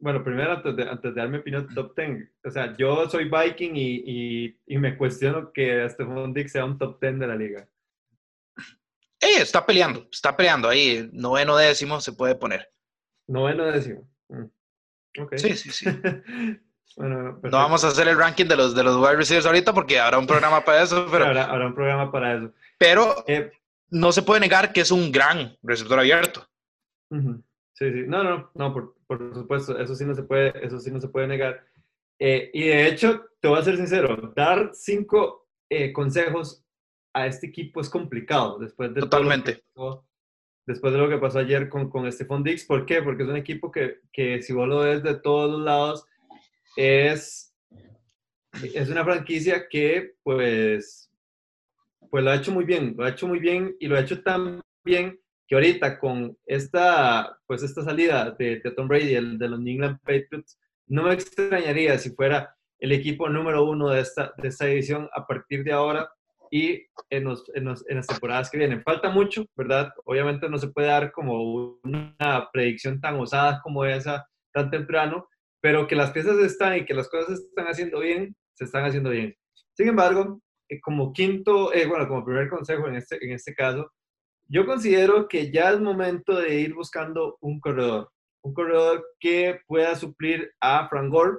[0.00, 3.30] Bueno, primero, antes de, antes de dar mi opinión top 10, o sea, yo soy
[3.30, 7.36] Viking y, y, y me cuestiono que Stephon Dix sea un top 10 de la
[7.36, 7.68] liga.
[9.20, 12.70] Eh, está peleando, está peleando ahí, noveno décimo se puede poner.
[13.26, 14.08] Noveno décimo.
[14.28, 15.22] Mm.
[15.22, 15.38] Okay.
[15.38, 15.86] Sí, sí, sí.
[16.96, 20.00] Bueno, no vamos a hacer el ranking de los, de los wide receivers ahorita porque
[20.00, 21.06] habrá un programa para eso.
[21.10, 22.52] Pero, habrá, habrá un programa para eso.
[22.78, 23.52] Pero eh,
[23.90, 26.48] no se puede negar que es un gran receptor abierto.
[27.10, 27.42] Uh -huh.
[27.80, 28.04] Sí, sí.
[28.06, 29.78] No, no, no, por, por, supuesto.
[29.78, 31.64] Eso sí no se puede, eso sí no se puede negar.
[32.18, 36.62] Eh, y de hecho, te voy a ser sincero, dar cinco eh, consejos
[37.14, 39.64] a este equipo es complicado después de Totalmente.
[40.66, 42.64] Después de lo que pasó ayer con, con Stephon Dix.
[42.66, 43.02] ¿Por qué?
[43.02, 46.06] Porque es un equipo que, que si vos lo ves de todos los lados,
[46.76, 47.56] es,
[48.62, 51.10] es una franquicia que pues,
[52.10, 54.22] pues lo ha hecho muy bien, lo ha hecho muy bien y lo ha hecho
[54.22, 55.19] tan bien
[55.50, 59.74] que ahorita con esta, pues esta salida de, de Tom Brady, el, de los New
[59.74, 64.66] England Patriots, no me extrañaría si fuera el equipo número uno de esta, de esta
[64.66, 66.08] división a partir de ahora
[66.52, 68.84] y en, los, en, los, en, las temporadas que vienen.
[68.84, 69.92] Falta mucho, ¿verdad?
[70.04, 75.26] Obviamente no se puede dar como una predicción tan osada como esa tan temprano,
[75.60, 78.84] pero que las piezas están y que las cosas se están haciendo bien, se están
[78.84, 79.34] haciendo bien.
[79.76, 83.90] Sin embargo, eh, como quinto, eh, bueno, como primer consejo en este, en este caso,
[84.50, 88.10] yo considero que ya es momento de ir buscando un corredor,
[88.42, 91.38] un corredor que pueda suplir a Frank Gore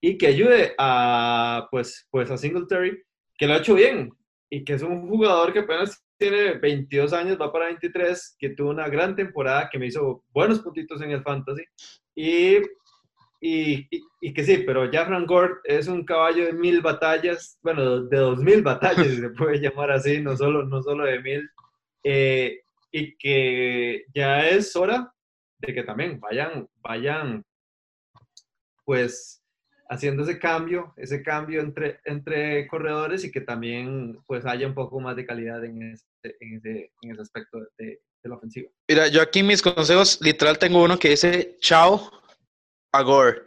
[0.00, 3.02] y que ayude a, pues, pues a Singletary,
[3.36, 4.10] que lo ha hecho bien
[4.48, 8.70] y que es un jugador que apenas tiene 22 años, va para 23, que tuvo
[8.70, 11.62] una gran temporada, que me hizo buenos puntitos en el fantasy
[12.14, 12.56] y
[13.38, 13.86] y,
[14.20, 18.16] y, que sí, pero ya Frank Gore es un caballo de mil batallas, bueno, de
[18.16, 21.48] dos mil batallas, se puede llamar así, no solo, no solo de mil,
[22.08, 25.12] eh, y que ya es hora
[25.58, 27.44] de que también vayan, vayan,
[28.84, 29.42] pues,
[29.88, 35.00] haciendo ese cambio, ese cambio entre, entre corredores y que también, pues, haya un poco
[35.00, 37.86] más de calidad en ese, en ese, en ese aspecto de,
[38.22, 38.70] de la ofensiva.
[38.88, 42.10] Mira, yo aquí mis consejos, literal, tengo uno que dice, chao,
[42.92, 43.42] a Gore.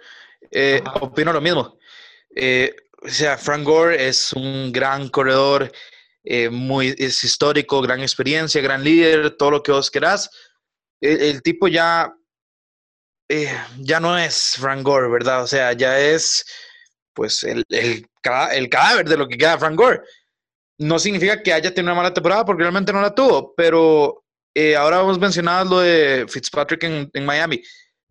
[0.52, 1.78] Eh, opino lo mismo.
[2.36, 5.72] Eh, o sea, Frank Gore es un gran corredor,
[6.24, 10.30] eh, muy, es histórico, gran experiencia, gran líder, todo lo que vos querás.
[11.02, 12.14] El, tipo ya,
[13.30, 15.44] eh, ya no es Frank Gore, ¿verdad?
[15.44, 16.46] O sea, ya es
[17.14, 18.06] pues el, el,
[18.52, 20.02] el cadáver de lo que queda Frank Gore.
[20.78, 24.76] No significa que haya tenido una mala temporada porque realmente no la tuvo, pero eh,
[24.76, 27.62] ahora hemos mencionado lo de Fitzpatrick en, en Miami.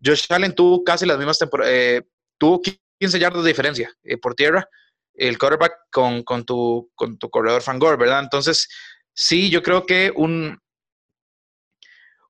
[0.03, 2.03] Josh Allen tuvo casi las mismas temporadas,
[2.37, 2.61] tuvo
[2.99, 4.67] 15 yardas de diferencia por tierra,
[5.19, 8.21] el quarterback con, con, tu, con tu corredor Fangor, ¿verdad?
[8.21, 8.67] Entonces,
[9.13, 10.57] sí, yo creo que un,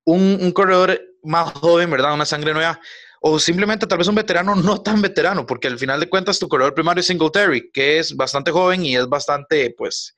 [0.06, 2.14] un, un, corredor más joven, ¿verdad?
[2.14, 2.80] Una sangre nueva,
[3.22, 6.48] o simplemente tal vez un veterano no tan veterano, porque al final de cuentas tu
[6.48, 10.16] corredor primario es Singletary, que es bastante joven y es bastante, pues,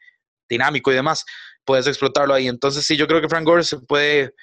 [0.49, 1.25] dinámico y demás.
[1.65, 2.47] Puedes explotarlo ahí.
[2.47, 4.33] Entonces, sí, yo creo que Frank Gore se puede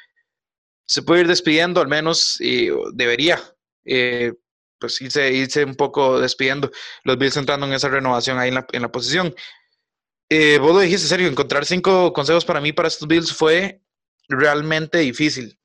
[0.88, 3.38] se puede ir despidiendo, al menos y debería,
[3.84, 4.32] eh,
[4.78, 6.70] pues irse, irse un poco despidiendo,
[7.04, 9.34] los Bills entrando en esa renovación ahí en la, en la posición.
[10.30, 13.80] Eh, vos lo dijiste, Sergio, encontrar cinco consejos para mí para estos Bills fue
[14.28, 15.58] realmente difícil.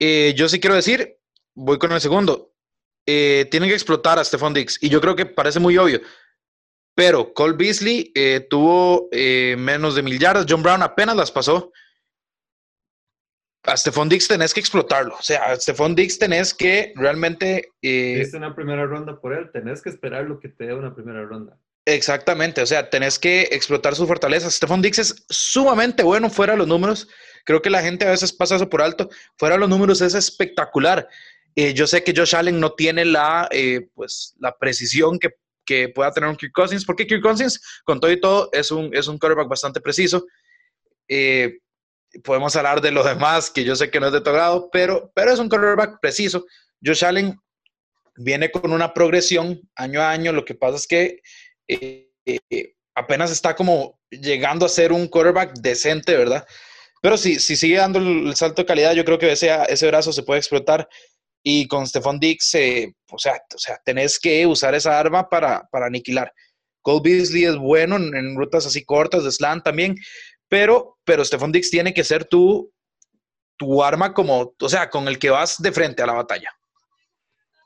[0.00, 1.18] Eh, yo sí quiero decir,
[1.54, 2.52] voy con el segundo.
[3.06, 4.78] Eh, tienen que explotar a Stephon Dix.
[4.82, 6.00] Y yo creo que parece muy obvio.
[6.94, 8.12] Pero Cole Beasley
[8.50, 10.46] tuvo menos de mil yardas.
[10.48, 11.72] John Brown apenas las pasó.
[13.64, 15.14] A Stephon Dix tenés que explotarlo.
[15.16, 17.70] O sea, a Stephon Dix tenés que realmente.
[17.82, 19.50] Eh, una primera ronda por él.
[19.52, 21.58] Tenés que esperar lo que te dé una primera ronda.
[21.86, 24.54] Exactamente, o sea, tenés que explotar sus fortalezas.
[24.54, 27.08] Stephon Dix es sumamente bueno fuera de los números.
[27.44, 29.08] Creo que la gente a veces pasa eso por alto.
[29.38, 31.08] Fuera de los números es espectacular.
[31.56, 35.30] Eh, yo sé que Josh Allen no tiene la, eh, pues, la precisión que,
[35.64, 38.94] que, pueda tener un Kirk Cousins, porque Kirk Cousins, con todo y todo, es un,
[38.94, 40.26] es un quarterback bastante preciso.
[41.08, 41.58] Eh,
[42.24, 45.32] podemos hablar de lo demás, que yo sé que no es de todo pero, pero
[45.32, 46.44] es un quarterback preciso.
[46.84, 47.36] Josh Allen
[48.16, 50.32] viene con una progresión año a año.
[50.32, 51.20] Lo que pasa es que
[52.94, 56.46] apenas está como llegando a ser un quarterback decente, ¿verdad?
[57.00, 60.12] Pero si, si sigue dando el salto de calidad, yo creo que ese, ese brazo
[60.12, 60.88] se puede explotar.
[61.42, 65.66] Y con Stephon Dix, eh, o, sea, o sea, tenés que usar esa arma para,
[65.70, 66.32] para aniquilar.
[66.82, 69.96] Cole Beasley es bueno en, rutas así cortas, de slant también,
[70.50, 72.70] pero, pero Stephon Dix tiene que ser tu,
[73.56, 76.50] tu arma como, o sea, con el que vas de frente a la batalla.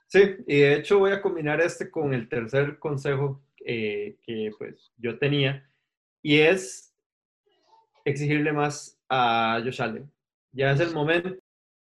[0.06, 4.92] Sí, y de hecho voy a combinar este con el tercer consejo eh, que pues
[4.98, 5.68] yo tenía,
[6.22, 6.94] y es
[8.04, 10.12] exigirle más a Josh Allen.
[10.52, 11.34] Ya es el momento,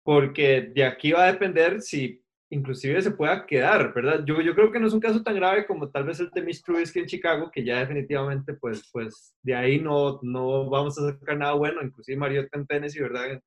[0.02, 4.24] porque de aquí va a depender si inclusive se pueda quedar, ¿verdad?
[4.24, 6.42] Yo, yo creo que no es un caso tan grave como tal vez el de
[6.42, 11.10] Mitch Trubisky en Chicago, que ya definitivamente, pues, pues de ahí no, no vamos a
[11.10, 13.40] sacar nada bueno, inclusive Mario en Tennessee, ¿verdad?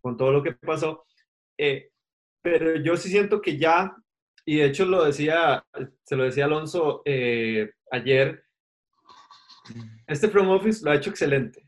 [0.00, 1.04] Con todo lo que pasó.
[1.58, 1.90] Eh,
[2.42, 3.94] pero yo sí siento que ya,
[4.44, 5.64] y de hecho lo decía,
[6.04, 8.44] se lo decía Alonso eh, ayer,
[10.06, 11.64] este front office lo ha hecho excelente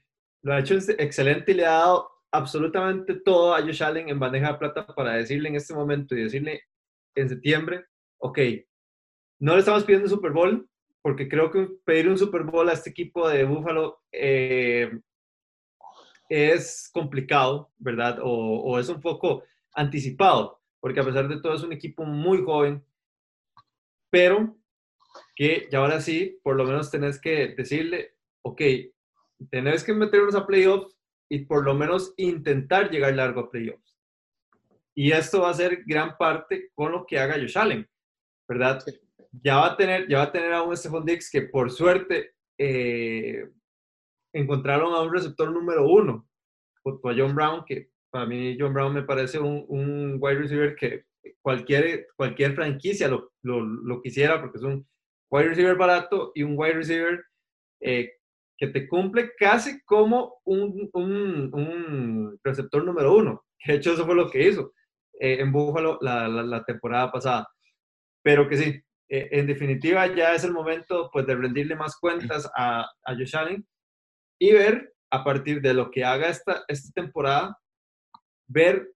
[0.47, 4.53] lo ha hecho excelente y le ha dado absolutamente todo a Josh Allen en bandeja
[4.53, 6.63] de plata para decirle en este momento y decirle
[7.15, 7.87] en septiembre,
[8.19, 8.39] ok,
[9.39, 10.69] no le estamos pidiendo Super Bowl,
[11.03, 14.91] porque creo que pedir un Super Bowl a este equipo de Buffalo eh,
[16.29, 18.19] es complicado, ¿verdad?
[18.23, 19.45] O, o, es un poco
[19.75, 22.85] anticipado, porque a pesar de todo es un equipo muy joven,
[24.11, 24.57] pero
[25.35, 28.63] que ya ahora sí, por lo menos tenés que decirle, ok,
[29.51, 30.96] tenés que meternos a playoffs
[31.29, 33.97] y por lo menos intentar llegar largo a playoffs.
[34.95, 37.87] Y esto va a ser gran parte con lo que haga Josh Allen,
[38.49, 38.83] ¿verdad?
[39.43, 42.35] Ya va a tener, ya va a, tener a un Stephon Dix que por suerte
[42.59, 43.47] eh,
[44.33, 46.27] encontraron a un receptor número uno,
[46.83, 50.75] junto a John Brown, que para mí John Brown me parece un, un wide receiver
[50.75, 51.05] que
[51.43, 54.87] cualquier, cualquier franquicia lo, lo, lo, quisiera porque es un
[55.31, 57.25] wide receiver barato y un wide receiver
[57.81, 58.13] eh,
[58.57, 63.45] que te cumple casi como un, un, receptor número uno.
[63.67, 64.73] De hecho, eso fue lo que hizo
[65.21, 67.49] eh, en Búfalo la, la, temporada pasada.
[68.23, 72.51] Pero que sí, eh, en definitiva ya es el momento pues, de rendirle más cuentas
[72.57, 73.67] a, a Josh Allen
[74.39, 77.59] y ver a partir de lo que haga esta, esta temporada,
[78.47, 78.93] ver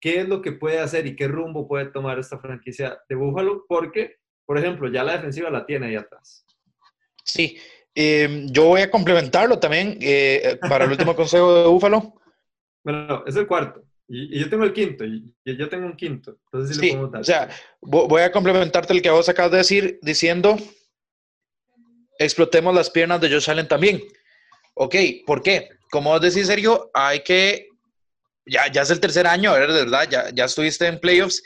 [0.00, 3.64] qué es lo que puede hacer y qué rumbo puede tomar esta franquicia de Búfalo,
[3.68, 6.44] porque, por ejemplo, ya la defensiva la tiene ahí atrás.
[7.24, 7.58] Sí,
[8.00, 12.14] Em, yo voy a complementarlo también eh, para el último consejo de Búfalo.
[12.84, 13.82] Bueno, es el cuarto.
[14.06, 16.38] Y, yo tengo el quinto, y, yo tengo un quinto.
[16.44, 17.48] Entonces sí, o sea,
[17.80, 20.56] voy a complementarte el que vos acabas de decir diciendo,
[22.20, 24.00] explotemos las piernas de Josh Allen también.
[24.74, 24.94] Ok,
[25.26, 25.68] ¿por qué?
[25.90, 27.66] Como vos decís, Sergio, hay que,
[28.46, 31.42] ya, ya es el tercer año, de verdad, ya, ya estuviste en playoffs.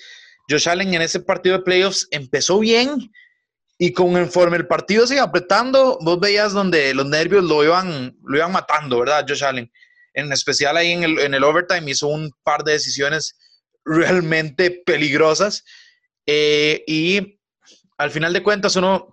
[0.51, 3.11] Josh Allen en ese partido de playoffs empezó bien,
[3.85, 8.53] y conforme el partido sigue apretando, vos veías donde los nervios lo iban, lo iban
[8.53, 9.25] matando, ¿verdad?
[9.27, 9.73] Josh Allen.
[10.14, 13.37] En especial ahí en el, en el overtime hizo un par de decisiones
[13.85, 15.64] realmente peligrosas.
[16.27, 17.40] Eh, y
[17.99, 19.12] al final de cuentas uno,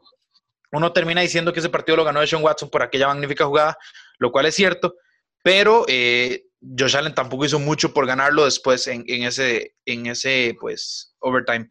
[0.71, 3.75] uno termina diciendo que ese partido lo ganó Sean Watson por aquella magnífica jugada,
[4.19, 4.97] lo cual es cierto,
[5.41, 6.43] pero eh,
[6.77, 11.67] Josh Allen tampoco hizo mucho por ganarlo después en, en, ese, en ese pues, overtime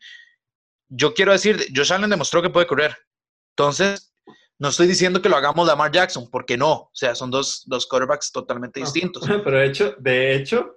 [0.89, 2.97] yo quiero decir, Josh Allen demostró que puede correr.
[3.57, 4.13] Entonces,
[4.59, 6.73] no estoy diciendo que lo hagamos Lamar Jackson, porque no.
[6.73, 9.25] O sea, son dos, dos quarterbacks totalmente distintos.
[9.45, 10.77] Pero de hecho, de hecho,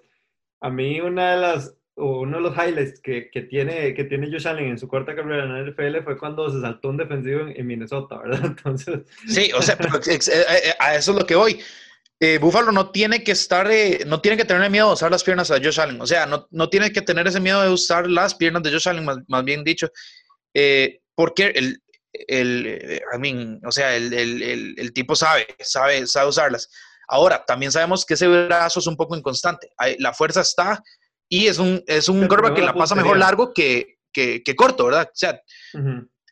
[0.60, 4.48] a mí una de las, uno de los highlights que, que, tiene, que tiene Josh
[4.48, 7.66] Allen en su cuarta carrera en la NFL fue cuando se saltó un defensivo en,
[7.66, 8.46] Minnesota, ¿verdad?
[8.46, 9.02] Entonces...
[9.28, 11.60] Sí, o sea, eh, eh, a eso es lo que voy.
[12.24, 13.68] Eh, Buffalo no tiene que estar,
[14.06, 16.00] no tiene que tener miedo de usar las piernas a Josh Allen.
[16.00, 18.88] O sea, no, no tiene que tener ese miedo de usar las piernas de Josh
[18.88, 19.90] Allen, más, bien dicho.
[20.54, 21.82] Eh, porque el,
[22.14, 26.70] el, I mean, o sea, el, el, el, tipo sabe, sabe, sabe usarlas.
[27.08, 29.72] Ahora, también sabemos que ese brazo es un poco inconstante.
[29.98, 30.80] La fuerza está
[31.28, 35.08] y es un, es un que la pasa mejor largo que, que, que, corto, ¿verdad?
[35.08, 35.42] O sea,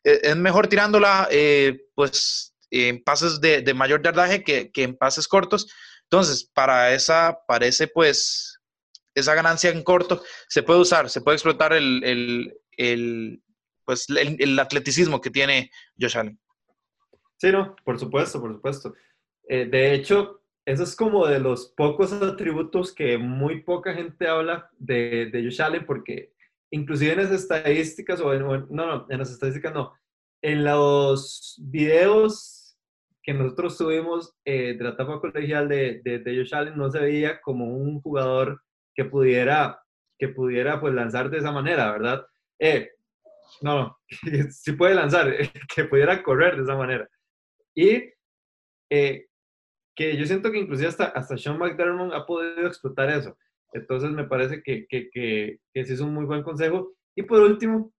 [0.04, 4.98] e, es mejor tirándola, eh, pues, en pases de, de mayor yardaje que, que, en
[4.98, 5.72] pases cortos.
[6.04, 8.60] Entonces, para esa, parece pues,
[9.16, 13.44] esa ganancia en corto, se puede usar, se puede explotar el, el, el
[13.86, 16.40] pues, el, atleticismo que tiene Josh Allen.
[17.38, 18.94] Sí, no, por supuesto, por supuesto.
[19.48, 24.70] Eh, de hecho, eso es como de los pocos atributos que muy poca gente habla
[24.78, 26.34] de, de Josh Allen, porque
[26.72, 29.94] inclusive en las estadísticas, o no, no, en las estadísticas no,
[30.42, 32.59] en los videos
[33.30, 36.98] que nosotros tuvimos eh, de la etapa colegial de, de, de, Josh Allen, no se
[36.98, 38.64] veía como un jugador
[38.96, 39.80] que pudiera,
[40.18, 42.26] que pudiera pues lanzar de esa manera, ¿verdad?
[42.58, 42.90] Eh,
[43.62, 44.00] no,
[44.50, 45.32] si puede lanzar,
[45.76, 47.08] que pudiera correr de esa manera.
[47.76, 48.02] Y
[48.90, 49.28] eh,
[49.96, 53.38] que yo siento que inclusive hasta, hasta Sean McDermott ha podido explotar eso.
[53.74, 56.94] Entonces me parece que, que, que, que sí es un muy buen consejo.
[57.14, 57.94] Y por último,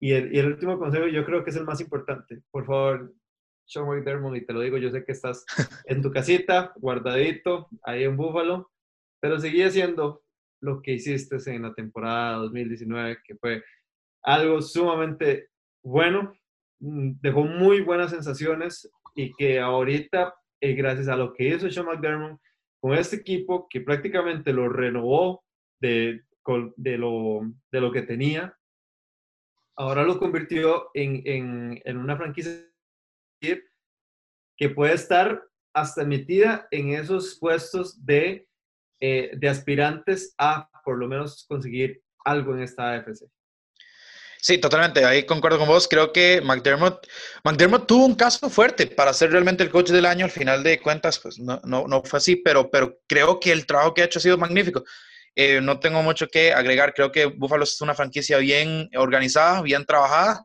[0.00, 2.40] y el, y el, último consejo yo creo que es el más importante.
[2.50, 3.12] Por favor,
[3.66, 5.44] Sean McDermott, y te lo digo, yo sé que estás
[5.86, 8.70] en tu casita, guardadito, ahí en Búfalo,
[9.20, 10.22] pero seguí haciendo
[10.60, 13.62] lo que hiciste en la temporada 2019, que fue
[14.22, 15.48] algo sumamente
[15.82, 16.32] bueno,
[16.80, 21.86] mm, dejó muy buenas sensaciones y que ahorita, eh, gracias a lo que hizo Sean
[21.86, 22.40] McDermott
[22.80, 25.44] con este equipo, que prácticamente lo renovó
[25.80, 26.22] de,
[26.76, 27.40] de, lo,
[27.70, 28.56] de lo que tenía,
[29.76, 32.52] ahora lo convirtió en, en, en una franquicia
[34.56, 35.42] que puede estar
[35.74, 38.46] hasta metida en esos puestos de,
[39.00, 43.26] eh, de aspirantes a por lo menos conseguir algo en esta AFC.
[44.44, 45.88] Sí, totalmente, ahí concuerdo con vos.
[45.88, 47.06] Creo que McDermott,
[47.44, 50.26] McDermott tuvo un caso fuerte para ser realmente el coach del año.
[50.26, 53.64] Al final de cuentas, pues no, no, no fue así, pero, pero creo que el
[53.64, 54.84] trabajo que ha hecho ha sido magnífico.
[55.34, 56.92] Eh, no tengo mucho que agregar.
[56.92, 60.44] Creo que Buffalo es una franquicia bien organizada, bien trabajada,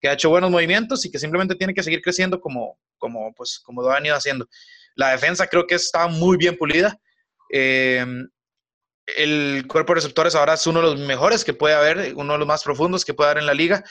[0.00, 3.60] que ha hecho buenos movimientos y que simplemente tiene que seguir creciendo como, como, pues,
[3.60, 4.46] como lo han ido haciendo.
[4.94, 6.98] La defensa creo que está muy bien pulida.
[7.52, 8.04] Eh,
[9.16, 12.38] el cuerpo de receptores ahora es uno de los mejores que puede haber, uno de
[12.38, 13.82] los más profundos que puede haber en la liga.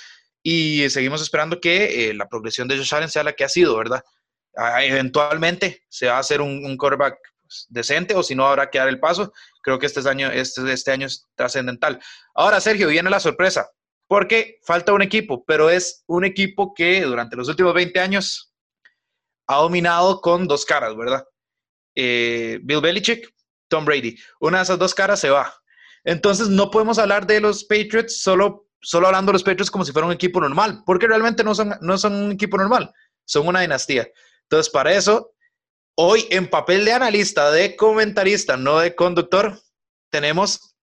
[0.44, 3.76] Y seguimos esperando que eh, la progresión de Josh Allen sea la que ha sido,
[3.78, 4.04] ¿verdad?
[4.82, 8.78] Eventualmente se va a hacer un, un quarterback pues, decente o si no habrá que
[8.78, 9.34] dar el paso.
[9.62, 12.00] Creo que este año, este, este año es trascendental.
[12.36, 13.70] Ahora, Sergio, viene la sorpresa,
[14.08, 18.54] porque falta un equipo, pero es un equipo que durante los últimos 20 años
[19.48, 21.26] ha dominado con dos caras, ¿verdad?
[21.96, 23.34] Eh, Bill Belichick
[23.68, 24.18] Tom Brady.
[24.40, 25.54] Una de esas dos caras se va.
[26.04, 29.92] Entonces no podemos hablar de los Patriots solo, solo hablando de los Patriots como si
[29.92, 32.94] fuera un equipo normal, porque realmente no son, no son un equipo normal,
[33.26, 34.08] son una dinastía.
[34.44, 35.34] Entonces para eso,
[35.96, 39.60] hoy en papel de analista, de comentarista, no de conductor,
[40.10, 40.76] tenemos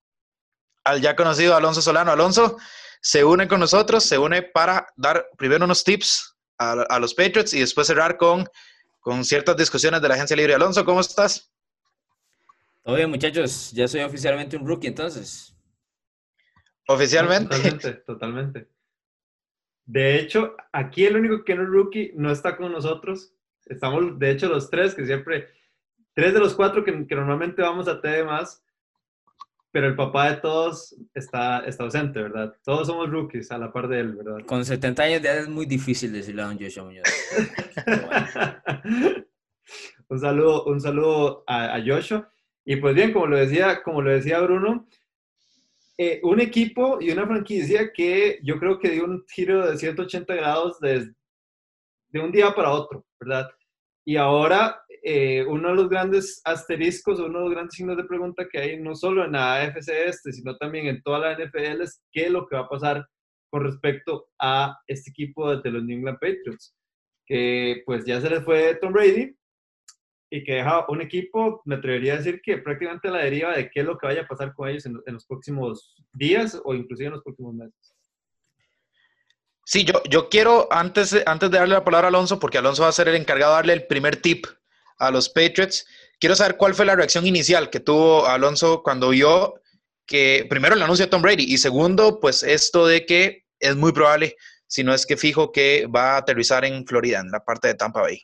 [0.84, 2.12] al ya conocido Alonso Solano.
[2.12, 2.58] Alonso
[3.04, 7.52] se une con nosotros, se une para dar primero unos tips a, a los Patriots
[7.52, 8.46] y después cerrar con,
[9.00, 10.54] con ciertas discusiones de la agencia libre.
[10.54, 11.52] Alonso, ¿cómo estás?
[12.82, 13.72] Todo bien, muchachos.
[13.72, 15.54] Ya soy oficialmente un rookie, entonces.
[16.88, 17.54] Oficialmente.
[17.54, 18.68] Totalmente, totalmente.
[19.84, 23.34] De hecho, aquí el único que no es rookie no está con nosotros.
[23.66, 25.50] Estamos, de hecho, los tres que siempre,
[26.14, 28.63] tres de los cuatro que, normalmente vamos a TD más,
[29.74, 32.54] pero el papá de todos está, está ausente, ¿verdad?
[32.62, 34.46] Todos somos rookies a la par de él, ¿verdad?
[34.46, 37.02] Con 70 años de edad es muy difícil decirle a don Joshua Muñoz.
[40.08, 42.32] un saludo, un saludo a, a Joshua.
[42.64, 44.86] Y pues bien, como lo decía, como lo decía Bruno,
[45.98, 50.36] eh, un equipo y una franquicia que yo creo que dio un giro de 180
[50.36, 51.12] grados de,
[52.10, 53.50] de un día para otro, ¿verdad?
[54.04, 58.48] Y ahora eh, uno de los grandes asteriscos, uno de los grandes signos de pregunta
[58.50, 62.02] que hay no solo en la AFC este, sino también en toda la NFL es
[62.10, 63.06] qué es lo que va a pasar
[63.50, 66.74] con respecto a este equipo de los New England Patriots,
[67.26, 69.36] que pues ya se les fue Tom Brady,
[70.30, 73.80] y que deja un equipo, me atrevería a decir que prácticamente la deriva de qué
[73.80, 77.12] es lo que vaya a pasar con ellos en, los próximos días o inclusive en
[77.12, 77.94] los próximos meses.
[79.66, 82.88] Sí, yo, yo quiero, antes, antes de darle la palabra a Alonso, porque Alonso va
[82.88, 84.46] a ser el encargado de darle el primer tip
[85.06, 85.86] a los Patriots,
[86.18, 89.54] quiero saber cuál fue la reacción inicial que tuvo Alonso cuando vio
[90.06, 93.92] que, primero, el anuncio de Tom Brady y segundo, pues esto de que es muy
[93.92, 94.36] probable,
[94.66, 97.74] si no es que fijo, que va a aterrizar en Florida, en la parte de
[97.74, 98.20] Tampa Bay.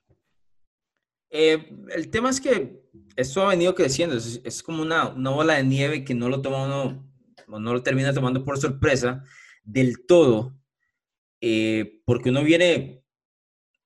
[1.30, 2.82] Eh, el tema es que
[3.16, 6.64] esto ha venido creciendo, es, como una, una, bola de nieve que no lo toma
[6.64, 7.08] uno,
[7.46, 9.24] no lo termina tomando por sorpresa
[9.62, 10.56] del todo.
[11.40, 12.99] eh, porque uno viene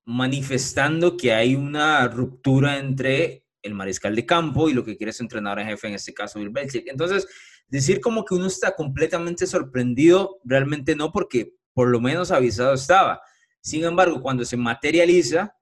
[0.05, 5.23] manifestando que hay una ruptura entre el mariscal de campo y lo que quiere su
[5.23, 6.87] entrenador en jefe, en este caso Bill Belichick.
[6.87, 7.27] Entonces,
[7.67, 13.21] decir como que uno está completamente sorprendido, realmente no, porque por lo menos avisado estaba.
[13.61, 15.55] Sin embargo, cuando se materializa,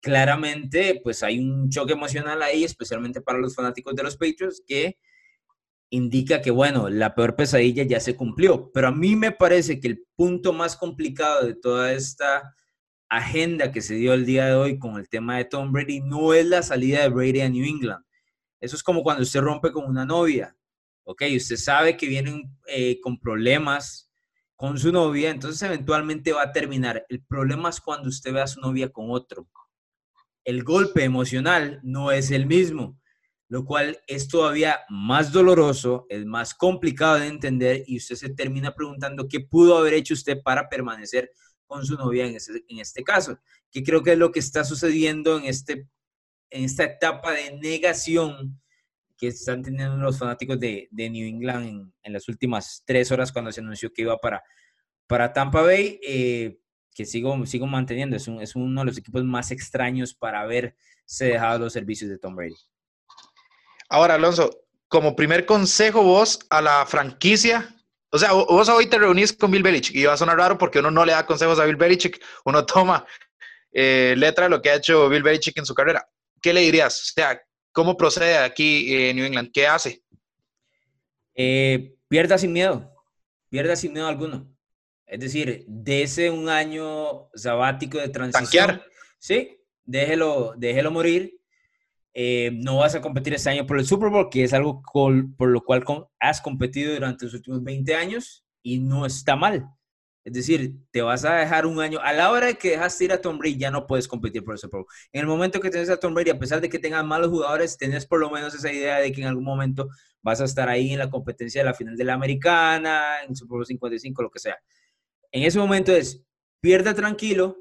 [0.00, 4.98] claramente pues hay un choque emocional ahí, especialmente para los fanáticos de los Patriots, que
[5.90, 8.70] indica que, bueno, la peor pesadilla ya se cumplió.
[8.72, 12.54] Pero a mí me parece que el punto más complicado de toda esta
[13.10, 16.32] agenda que se dio el día de hoy con el tema de Tom Brady no
[16.32, 18.04] es la salida de Brady a New England.
[18.60, 20.56] Eso es como cuando usted rompe con una novia.
[21.04, 24.10] Ok, usted sabe que vienen eh, con problemas
[24.54, 27.04] con su novia, entonces eventualmente va a terminar.
[27.08, 29.48] El problema es cuando usted ve a su novia con otro.
[30.44, 33.00] El golpe emocional no es el mismo,
[33.48, 38.74] lo cual es todavía más doloroso, es más complicado de entender y usted se termina
[38.74, 41.32] preguntando qué pudo haber hecho usted para permanecer
[41.70, 42.36] con su novia en,
[42.80, 43.38] este caso,
[43.70, 45.86] que creo que es lo que está sucediendo en, este,
[46.50, 48.60] en esta etapa de negación
[49.16, 53.60] que están teniendo los fanáticos de, New England en, las últimas tres horas cuando se
[53.60, 54.42] anunció que iba para,
[55.06, 56.58] para Tampa Bay, eh,
[56.92, 60.74] que sigo, sigo manteniendo, es, es uno de los equipos más extraños para haberse
[61.26, 62.56] dejado los servicios de Tom Brady.
[63.88, 67.76] Ahora, Alonso, como primer consejo vos a la franquicia,
[68.10, 70.80] o sea, vos hoy te reunís con Bill Belichick y va a sonar raro porque
[70.80, 73.06] uno no le da consejos a Bill Belichick, uno toma
[73.72, 76.08] eh, letra de lo que ha hecho Bill Belichick en su carrera.
[76.42, 77.00] ¿Qué le dirías?
[77.00, 77.40] O sea,
[77.72, 79.50] ¿Cómo procede aquí en New England?
[79.52, 80.02] ¿Qué hace?
[81.34, 82.92] Eh, pierda sin miedo,
[83.48, 84.52] pierda sin miedo alguno.
[85.06, 88.82] Es decir, dése un año sabático de transición.
[89.18, 91.39] Sí, déjelo, déjelo morir.
[92.12, 95.48] Eh, no vas a competir este año por el Super Bowl, que es algo por
[95.48, 95.84] lo cual
[96.18, 99.68] has competido durante los últimos 20 años y no está mal.
[100.24, 101.98] Es decir, te vas a dejar un año.
[102.00, 104.54] A la hora de que dejaste ir a Tom Brady, ya no puedes competir por
[104.54, 104.86] ese Pro.
[105.12, 107.78] En el momento que tienes a Tom Brady, a pesar de que tengas malos jugadores,
[107.78, 109.88] tenés por lo menos esa idea de que en algún momento
[110.22, 113.56] vas a estar ahí en la competencia de la final de la americana, en Super
[113.56, 114.58] Bowl 55, lo que sea.
[115.32, 116.22] En ese momento es,
[116.60, 117.56] pierda tranquilo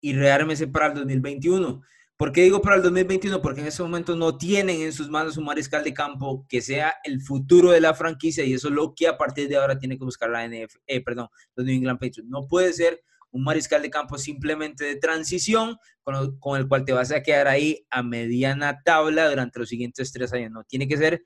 [0.00, 1.82] y reármese para el 2021.
[2.18, 3.40] ¿Por qué digo para el 2021?
[3.40, 6.94] Porque en ese momento no tienen en sus manos un mariscal de campo que sea
[7.04, 9.96] el futuro de la franquicia y eso es lo que a partir de ahora tiene
[9.96, 12.28] que buscar la NF, eh, perdón, los New England Patriots.
[12.28, 16.92] No puede ser un mariscal de campo simplemente de transición con, con, el cual te
[16.92, 20.50] vas a quedar ahí a mediana tabla durante los siguientes tres años.
[20.50, 21.22] No, tiene que ser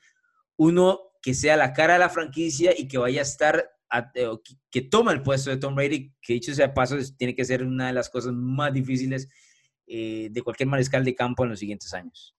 [0.56, 3.70] uno que sea la cara de la franquicia y que vaya a estar,
[4.14, 7.46] eh, que, que toma el puesto de Tom Brady, que dicho sea paso, tiene que
[7.46, 9.30] ser una de las cosas más difíciles
[9.94, 12.34] eh, de cualquier mariscal de campo en los siguientes años.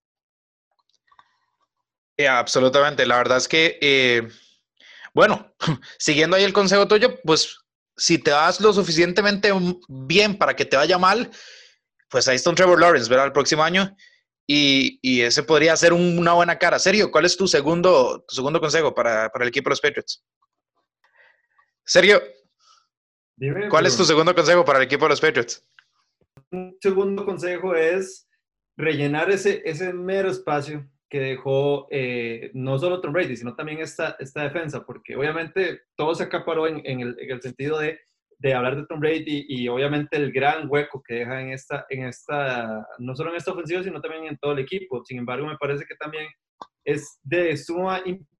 [2.27, 3.05] absolutamente.
[3.05, 4.27] La verdad es que, eh,
[5.13, 5.53] bueno,
[5.99, 7.59] siguiendo ahí el consejo tuyo, pues
[7.95, 9.51] si te vas lo suficientemente
[9.87, 11.29] bien para que te vaya mal,
[12.09, 13.27] pues ahí está un Trevor Lawrence, ¿verdad?
[13.27, 13.95] El próximo año.
[14.47, 16.79] Y, ese podría ser una buena cara.
[16.79, 20.25] Sergio, ¿cuál es tu segundo, tu segundo consejo para, el equipo de los Patriots?
[21.85, 22.19] Sergio,
[23.69, 25.63] ¿cuál es tu segundo consejo para el equipo de los Patriots?
[26.51, 28.27] Un segundo consejo es
[28.77, 34.15] rellenar ese, ese mero espacio que dejó eh, no solo Tom Brady, sino también esta,
[34.19, 37.99] esta defensa, porque obviamente todo se acaparó en, en, el, en el, sentido de,
[38.39, 42.05] de, hablar de Tom Brady y, obviamente el gran hueco que deja en esta, en
[42.05, 45.05] esta, no solo en esta ofensiva, sino también en todo el equipo.
[45.05, 46.25] Sin embargo, me parece que también
[46.83, 48.33] es de suma importancia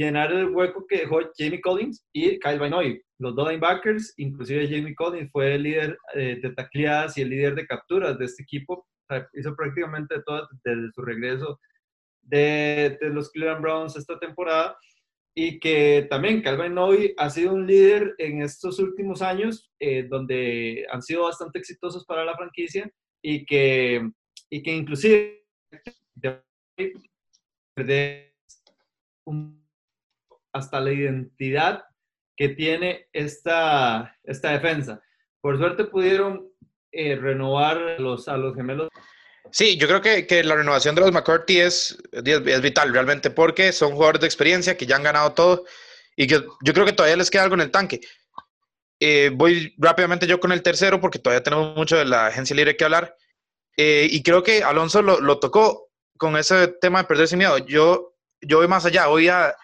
[0.00, 2.72] llenar el hueco que dejó Jamie Collins y Kyle Van
[3.18, 7.54] Los dos linebackers, inclusive Jamie Collins fue el líder eh, de tacleadas y el líder
[7.54, 8.86] de capturas de este equipo.
[9.34, 11.60] hizo prácticamente todo desde su regreso
[12.22, 14.76] de, de, los Cleveland Browns esta temporada.
[15.34, 20.86] Y que también Calvin Noy ha sido un líder en estos últimos años, eh, donde
[20.90, 22.90] han sido bastante exitosos para la franquicia
[23.22, 24.10] y que,
[24.48, 25.44] y que inclusive
[29.24, 29.59] un
[30.52, 31.84] hasta la identidad
[32.36, 35.02] que tiene esta, esta defensa.
[35.40, 36.48] Por suerte pudieron
[36.92, 38.88] eh, renovar los, a los gemelos.
[39.52, 43.72] Sí, yo creo que, que la renovación de los McCarthy es, es, vital realmente porque
[43.72, 45.64] son jugadores de experiencia que ya han ganado todo
[46.16, 48.00] y que yo creo que todavía les queda algo en el tanque.
[49.00, 52.76] Eh, voy rápidamente yo con el tercero porque todavía tenemos mucho de la agencia libre
[52.76, 53.16] que hablar.
[53.76, 57.58] Eh, y creo que Alonso lo, lo, tocó con ese tema de perder sin miedo.
[57.58, 59.54] Yo, yo voy más allá, voy a,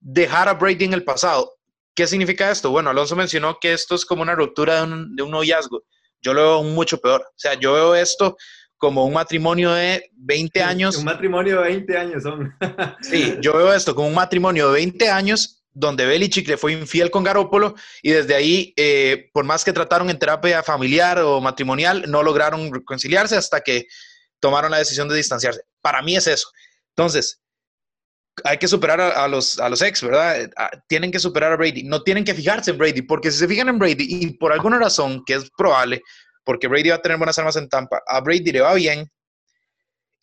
[0.00, 1.54] dejar a Brady en el pasado.
[1.94, 2.70] ¿Qué significa esto?
[2.70, 5.82] Bueno, Alonso mencionó que esto es como una ruptura de un, de un noviazgo.
[6.20, 7.22] Yo lo veo mucho peor.
[7.22, 8.36] O sea, yo veo esto
[8.76, 10.96] como un matrimonio de 20 años.
[10.96, 12.54] Un matrimonio de 20 años son.
[13.02, 17.10] sí, yo veo esto como un matrimonio de 20 años donde Belichick le fue infiel
[17.10, 22.04] con Garópolo y desde ahí, eh, por más que trataron en terapia familiar o matrimonial,
[22.08, 23.86] no lograron reconciliarse hasta que
[24.40, 25.62] tomaron la decisión de distanciarse.
[25.80, 26.48] Para mí es eso.
[26.96, 27.40] Entonces,
[28.44, 30.50] hay que superar a, los, a los ex, ¿verdad?
[30.88, 31.82] tienen que superar a Brady.
[31.84, 34.78] No tienen que fijarse en Brady, porque si se fijan en Brady y por alguna
[34.78, 36.02] razón, que es probable,
[36.44, 39.10] porque Brady va a tener buenas armas en Tampa, a Brady le va bien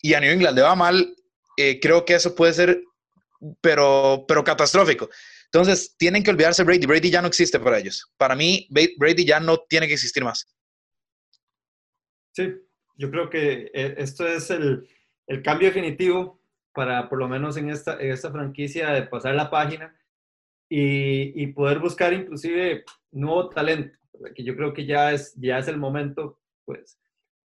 [0.00, 1.14] y a New England le va mal,
[1.56, 2.80] eh, creo que eso puede ser,
[3.60, 5.08] pero, pero catastrófico.
[5.46, 6.86] Entonces, tienen que olvidarse de Brady.
[6.86, 8.12] Brady ya no existe para ellos.
[8.16, 10.46] Para mí, Brady ya no tiene que existir más.
[12.32, 12.52] Sí,
[12.96, 14.86] yo creo que eh, esto es el,
[15.26, 16.42] el cambio definitivo
[16.76, 19.96] para, por lo menos en esta, en esta franquicia, de pasar la página
[20.68, 23.98] y, y, poder buscar inclusive nuevo talento,
[24.34, 27.00] que yo creo que ya es, ya es el momento, pues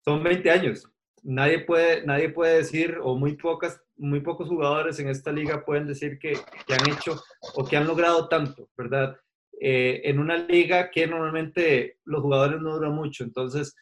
[0.04, 0.86] son 20 años.
[1.22, 5.86] Nadie puede, nadie puede decir, o muy, pocas, muy pocos jugadores en esta liga pueden
[5.86, 6.34] decir que,
[6.66, 7.22] que han hecho
[7.54, 9.16] o que han logrado tanto, ¿verdad?
[9.58, 13.24] Eh, en una liga que normalmente los jugadores no duran mucho.
[13.24, 13.74] Entonces,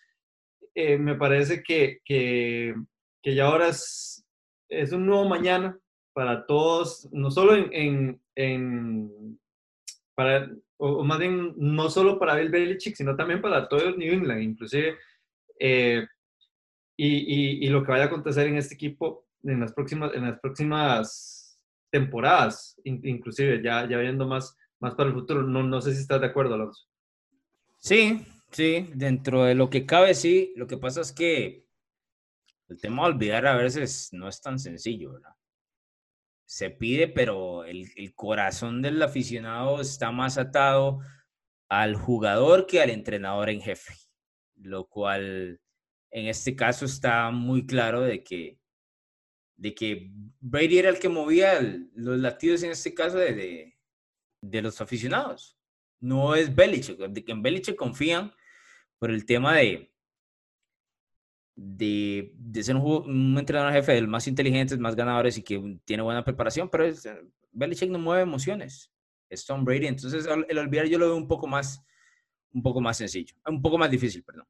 [0.74, 2.74] eh, me parece que, que,
[3.20, 4.21] que ya ahora es,
[4.72, 5.78] es un nuevo mañana
[6.12, 8.20] para todos, no solo en,
[10.14, 14.12] para, o, más bien, no solo para Bill Belichick, sino también para todo el New
[14.12, 14.96] England, inclusive,
[15.58, 16.06] eh,
[16.96, 20.38] y, y, lo que vaya a acontecer en este equipo en las próximas, en las
[20.40, 21.58] próximas
[21.90, 25.42] temporadas, inclusive, ya, ya viendo más, más para el futuro.
[25.42, 26.86] No, no sé si estás de acuerdo, Alonso.
[27.78, 30.52] Sí, sí, dentro de lo que cabe, sí.
[30.56, 31.66] Lo que pasa es que
[32.72, 35.34] el tema de olvidar a veces no es tan sencillo, ¿verdad?
[36.46, 41.00] Se pide, pero el, corazón del aficionado está más atado
[41.68, 43.94] al jugador que al entrenador en jefe,
[44.56, 45.60] lo cual
[46.10, 48.58] en este caso está muy claro de que,
[49.56, 50.10] de que
[50.40, 51.60] Brady era el que movía
[51.94, 53.78] los latidos en este caso de,
[54.42, 55.58] de, los aficionados.
[56.00, 58.34] No es Belichick, de que en Belichick confían
[58.98, 59.91] por el tema de,
[61.54, 62.32] de,
[62.62, 66.84] ser un, entrenador jefe del más inteligentes, más ganadores y que tiene buena preparación, pero
[66.84, 67.20] es, eh,
[67.52, 68.90] Belichick no mueve emociones.
[69.28, 69.86] Es Tom Brady.
[69.86, 71.82] Entonces, el olvidar yo lo veo un poco más,
[72.52, 74.46] un poco más sencillo, un poco más difícil, perdón.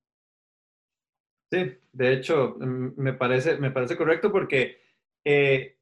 [1.50, 4.78] Sí, de hecho, mm, me parece, me parece correcto porque
[5.24, 5.76] eh,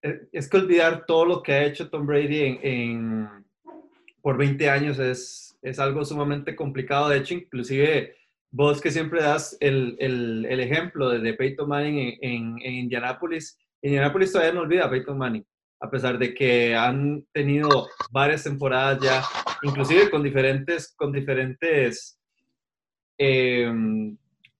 [0.00, 3.28] e, es que olvidar todo lo que ha hecho Tom Brady en,
[4.22, 7.08] por 20 años es, es algo sumamente complicado.
[7.08, 8.16] De hecho, inclusive
[8.54, 14.30] vos que siempre das el, el, el ejemplo de, Peyton Manning en, en, Indianapolis, Indianapolis
[14.30, 15.44] todavía no olvida a Peyton Manning,
[15.80, 19.24] a pesar de que han tenido varias temporadas ya,
[19.62, 22.16] inclusive con diferentes, con diferentes
[23.18, 23.72] eh,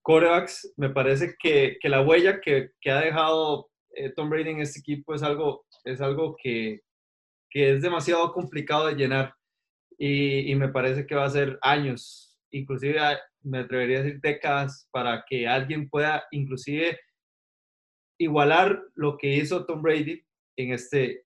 [0.02, 4.60] corebacks, me parece que, que la huella que, que, ha dejado eh, Tom Brady en
[4.60, 6.80] este equipo es algo, es algo que,
[7.48, 9.34] que es demasiado complicado de llenar
[9.96, 13.00] y, y, me parece que va a ser años, inclusive
[13.42, 16.98] me atrevería a decir décadas, para que alguien pueda inclusive
[18.18, 20.24] igualar lo que hizo Tom Brady
[20.56, 21.24] en, este,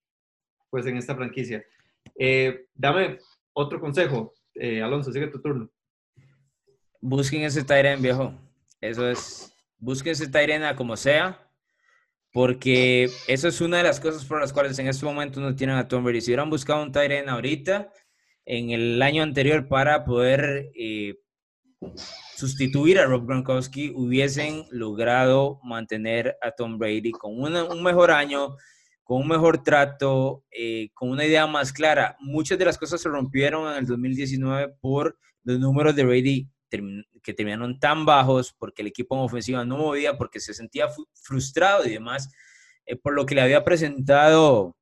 [0.71, 1.65] pues en esta franquicia.
[2.19, 3.19] Eh, dame
[3.53, 5.71] otro consejo, eh, Alonso, sigue tu turno.
[7.01, 8.35] Busquen ese Tyren, viejo.
[8.81, 11.49] Eso es, busquen ese Tyren a como sea,
[12.33, 15.77] porque eso es una de las cosas por las cuales en este momento no tienen
[15.77, 16.21] a Tom Brady.
[16.21, 17.93] Si hubieran buscado un Tyren ahorita,
[18.49, 21.17] en el año anterior, para poder eh,
[22.35, 28.57] sustituir a Rob Gronkowski, hubiesen logrado mantener a Tom Brady con un mejor año,
[29.05, 32.17] con un mejor trato, eh, con una idea más clara.
[32.21, 36.49] Muchas de las cosas se rompieron en el 2019 por los números de Brady
[37.23, 41.85] que terminaron tan bajos, porque el equipo en ofensiva no movía, porque se sentía frustrado
[41.85, 42.33] y demás,
[42.87, 44.75] eh, por lo que le había presentado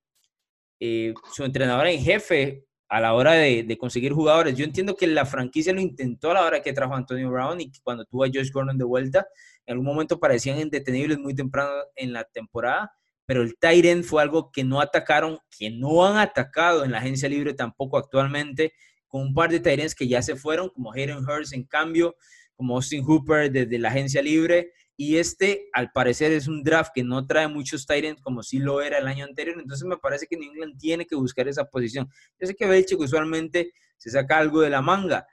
[0.79, 4.57] su entrenador en jefe a la hora de, conseguir jugadores.
[4.57, 7.71] Yo entiendo que la franquicia lo intentó a la hora que trajo Antonio Brown y
[7.71, 9.27] que cuando tuvo a Josh Gordon de vuelta,
[9.67, 12.93] en algún momento parecían indetenibles muy temprano en la temporada,
[13.25, 17.29] pero el Tyrant fue algo que no atacaron, que no han atacado en la agencia
[17.29, 18.73] libre tampoco actualmente,
[19.09, 22.15] con un par de Tyrants que ya se fueron, como Hayden Hurst en cambio,
[22.55, 27.05] como Austin Hooper desde la agencia libre, y este, al parecer, es un draft que
[27.05, 29.59] no trae muchos Tyrants como sí lo era el año anterior.
[29.61, 32.09] Entonces, me parece que New England tiene que buscar esa posición.
[32.41, 35.27] Yo sé que Belichick usualmente se saca algo de la manga,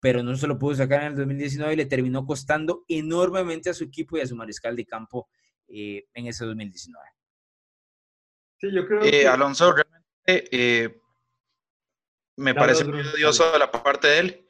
[0.00, 3.74] pero no se lo pudo sacar en el 2019 y le terminó costando enormemente a
[3.74, 5.28] su equipo y a su mariscal de campo
[5.68, 7.06] eh, en ese 2019.
[8.58, 11.00] Sí, yo creo eh, Alonso, realmente eh,
[12.36, 14.46] me parece muy odioso de la parte de él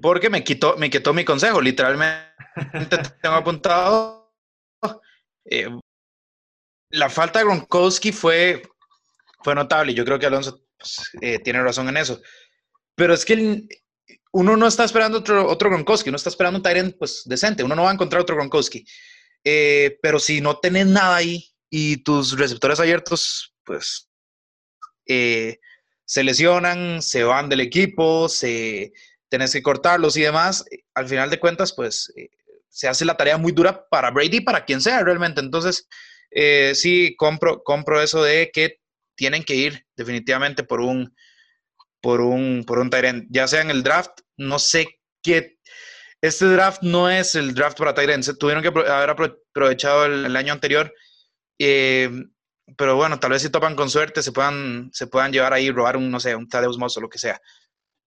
[0.00, 2.31] porque me quitó, me quitó mi consejo, literalmente
[3.22, 4.22] tengo apuntado.
[5.44, 5.68] Eh,
[6.90, 8.62] la falta de Gronkowski fue,
[9.42, 9.94] fue notable.
[9.94, 12.20] Yo creo que Alonso pues, eh, tiene razón en eso.
[12.94, 13.66] Pero es que
[14.32, 17.74] uno no está esperando otro, otro Gronkowski, uno está esperando un Tyrant pues decente, uno
[17.74, 18.84] no va a encontrar otro Gronkowski.
[19.44, 24.08] Eh, pero si no tenés nada ahí y tus receptores abiertos, pues
[25.06, 28.92] se lesionan, se van del equipo, se
[29.28, 32.12] tenés que cortarlos y demás, al final de cuentas, pues
[32.72, 35.40] se hace la tarea muy dura para Brady, para quien sea realmente.
[35.40, 35.88] Entonces,
[36.74, 38.78] sí, compro, compro eso de que
[39.14, 41.14] tienen que ir definitivamente por un,
[42.00, 45.58] por un, por un Tyrant, ya sea en el draft, no sé qué.
[46.20, 50.92] Este draft no es el draft para Tyrants, tuvieron que haber aprovechado el, año anterior,
[51.58, 52.10] eh,
[52.76, 55.96] pero bueno, tal vez si topan con suerte se puedan, se puedan llevar ahí robar
[55.96, 57.40] un, no sé, un Tadeus Moss o lo que sea.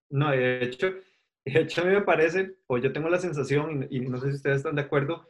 [0.09, 0.93] No, de hecho,
[1.53, 4.35] de hecho a mí me parece, o yo tengo la sensación, y, no sé si
[4.35, 5.27] ustedes están de acuerdo,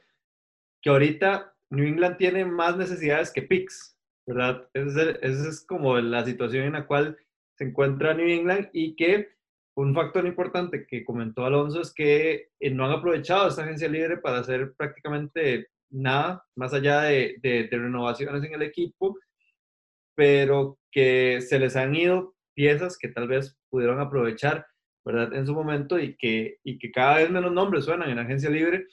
[0.82, 3.98] que ahorita New England tiene más necesidades que picks,
[4.28, 4.68] ¿verdad?
[4.74, 7.18] Esa es como la situación en la cual
[7.58, 9.36] se encuentra New England y que
[9.78, 14.18] un factor importante que comentó Alonso es que eh, no han aprovechado esta agencia libre
[14.18, 19.18] para hacer prácticamente nada, más allá de, de, renovaciones en el equipo,
[20.16, 24.66] pero que se les han ido piezas que tal vez pudieron aprovechar,
[25.06, 25.34] ¿verdad?
[25.34, 28.88] En su momento y que, y que cada vez menos nombres suenan en agencia libre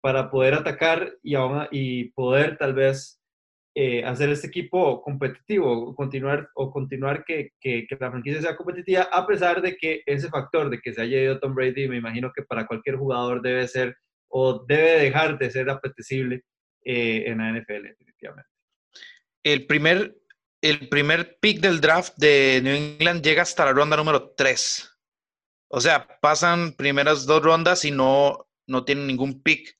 [0.00, 1.34] para poder atacar y,
[1.70, 3.18] y poder tal vez
[3.74, 9.24] eh, hacer este equipo competitivo, continuar, o continuar que, que, la franquicia sea competitiva, a
[9.24, 12.42] pesar de que ese factor de que se haya ido Tom Brady, me imagino que
[12.42, 13.96] para cualquier jugador debe ser
[14.28, 16.42] o debe dejar de ser apetecible
[16.84, 18.50] eh, en la NFL, definitivamente.
[19.44, 20.16] El primer,
[20.60, 24.97] el primer pick del draft de New England llega hasta la ronda número 3.
[25.68, 29.76] O sea, pasan primeras dos rondas y no, no tienen ningún pick.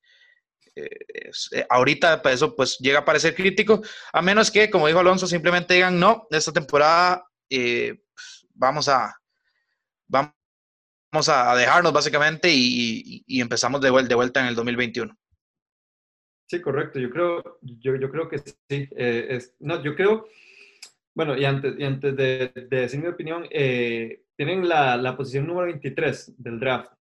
[0.74, 3.82] Eh, ahorita para eso pues llega a parecer crítico,
[4.12, 9.14] a menos que, como dijo Alonso, simplemente digan, no, esta temporada eh, pues, vamos a
[10.07, 15.16] vamos a dejarnos básicamente y, empezamos de de vuelta en el 2021.
[16.49, 16.99] Sí, correcto.
[16.99, 18.55] Yo creo, yo, yo creo que sí.
[18.70, 20.28] Eh, no, yo creo,
[21.18, 26.40] bueno, y antes, y antes de, decir mi opinión, tienen la, la, posición número 23
[26.40, 26.92] del draft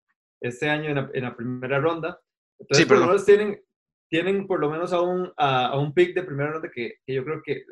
[0.42, 2.20] este año en la, primera ronda.
[2.58, 3.62] Entonces, sí, por tienen,
[4.10, 7.24] tienen por lo menos a un, a, un pick de primera ronda que, que, yo
[7.24, 7.64] creo que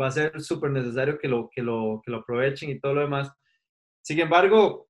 [0.00, 3.02] va a ser súper necesario que lo, que, lo, que lo aprovechen y todo lo
[3.02, 3.30] demás.
[4.02, 4.88] Sin embargo,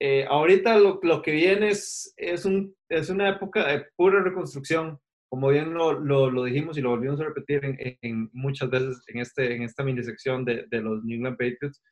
[0.00, 4.98] eh, ahorita lo, lo, que viene es, es, un, es, una época de pura reconstrucción,
[5.34, 7.60] como bien lo, lo, dijimos y lo volvimos a repetir
[8.02, 11.82] en, muchas veces en, este, en esta mini sección de, de los New England Patriots,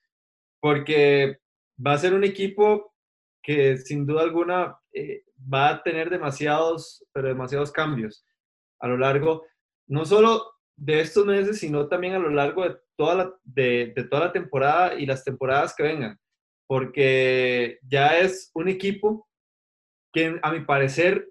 [0.61, 1.39] porque
[1.85, 2.95] va a ser un equipo
[3.43, 8.25] que sin duda alguna eh, va a tener demasiados, pero demasiados cambios
[8.79, 9.45] a lo largo,
[9.89, 14.27] no solo de estos meses, sino también a lo largo de toda la, de, toda
[14.27, 16.17] la temporada y las temporadas que vengan,
[16.69, 19.29] porque ya es un equipo
[20.13, 21.29] que a mi parecer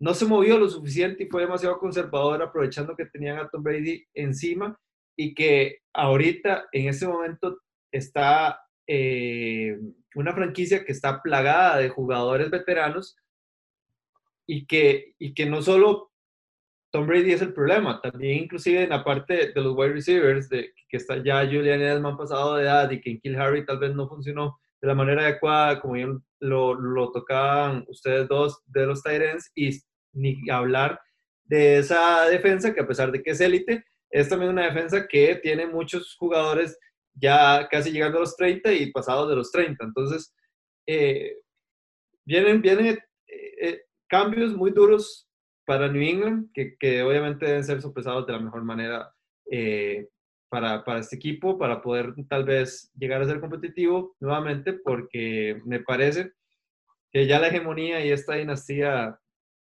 [0.00, 4.04] no se movió lo suficiente y fue demasiado conservador aprovechando que tenían a Tom Brady
[4.14, 4.78] encima
[5.14, 7.58] y que ahorita en este momento
[7.92, 9.78] está eh,
[10.14, 13.14] una franquicia que está plagada de jugadores veteranos
[14.46, 16.10] y que, y que no solo
[16.90, 20.72] Tom Brady es el problema, también inclusive en la parte de los wide receivers, que
[20.96, 24.08] está ya Julian Edelman pasado de edad y que en Kill Harry tal vez no
[24.08, 29.52] funcionó de la manera adecuada, como bien lo, lo tocaban ustedes dos de los Tyrants,
[29.54, 29.70] y
[30.12, 31.00] ni hablar
[31.44, 35.36] de esa defensa que a pesar de que es élite, es también una defensa que
[35.36, 36.78] tiene muchos jugadores
[37.14, 39.84] ya casi llegando a los 30 y pasados de los 30.
[39.84, 40.34] Entonces,
[40.86, 41.36] eh,
[42.24, 43.00] vienen, vienen eh,
[43.60, 45.28] eh, cambios muy duros
[45.64, 49.12] para New England, que, que, obviamente deben ser sopesados de la mejor manera
[50.48, 55.80] para, para, este equipo, para poder tal vez llegar a ser competitivo nuevamente, porque me
[55.80, 56.32] parece
[57.12, 59.18] que ya la hegemonía y esta dinastía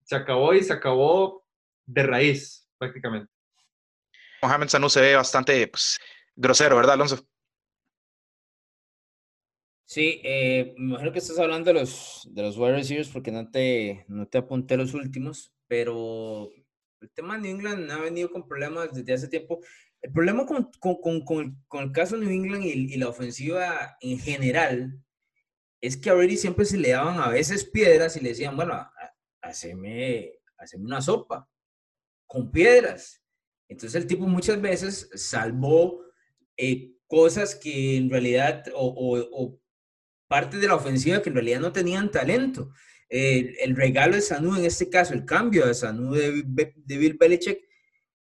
[0.04, 1.44] se acabó y se acabó
[1.86, 3.32] de raíz, prácticamente.
[4.42, 5.98] Mohamed Sanu se ve bastante pues,
[6.36, 7.26] grosero, ¿verdad, Alonso?
[9.86, 13.50] Sí, eh, me imagino que estás hablando de los, de los wide receivers porque no
[13.50, 16.50] te, no te apunté los últimos, pero
[17.00, 19.60] el tema de New England ha venido con problemas desde hace tiempo.
[20.00, 23.08] El problema con, con, con, el, con el, caso de New England y, y, la
[23.08, 25.00] ofensiva en general
[25.80, 28.90] es que a Brady siempre se le daban a veces piedras y le decían, bueno,
[29.44, 31.48] haceme, haceme una sopa
[32.26, 33.22] con piedras.
[33.68, 36.02] Entonces el tipo muchas veces salvó
[36.56, 39.60] eh, cosas que en realidad o, o,
[40.28, 42.72] parte de la ofensiva que en realidad no tenían talento.
[43.08, 46.42] el regalo de Sanu, en este caso, el cambio de Sanu de,
[46.74, 47.60] de Bill Belichick,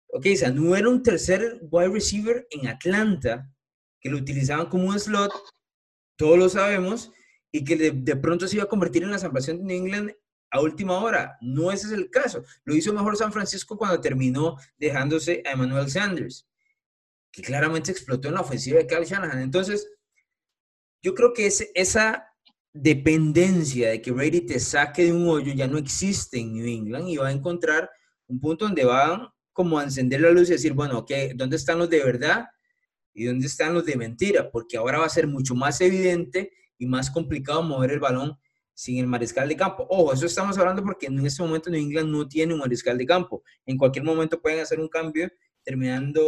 [0.09, 3.49] ok, Sanu era un tercer wide receiver en Atlanta
[3.99, 5.31] que lo utilizaban como un slot,
[6.17, 7.11] todos lo sabemos,
[7.51, 10.11] y que de, pronto se iba a convertir en la salvación de New England
[10.53, 11.35] a última hora.
[11.41, 12.43] No ese es el caso.
[12.63, 16.47] Lo hizo mejor San Francisco cuando terminó dejándose a Emmanuel Sanders,
[17.31, 19.41] que claramente explotó en la ofensiva de Kyle Shanahan.
[19.41, 19.89] Entonces,
[21.01, 22.27] yo creo que esa
[22.71, 27.09] dependencia de que Brady te saque de un hoyo ya no existe en New England
[27.09, 27.89] y va a encontrar
[28.27, 31.79] un punto donde van como a encender la luz y decir, bueno, ok, ¿dónde están
[31.79, 32.45] los de verdad
[33.11, 34.51] y dónde están los de mentira?
[34.51, 38.37] Porque ahora va a ser mucho más evidente y más complicado mover el balón
[38.73, 39.85] sin el mariscal de campo.
[39.89, 43.05] Ojo, eso estamos hablando porque en este momento New England no tiene un mariscal de
[43.05, 43.43] campo.
[43.65, 45.29] En cualquier momento pueden hacer un cambio
[45.63, 46.23] terminando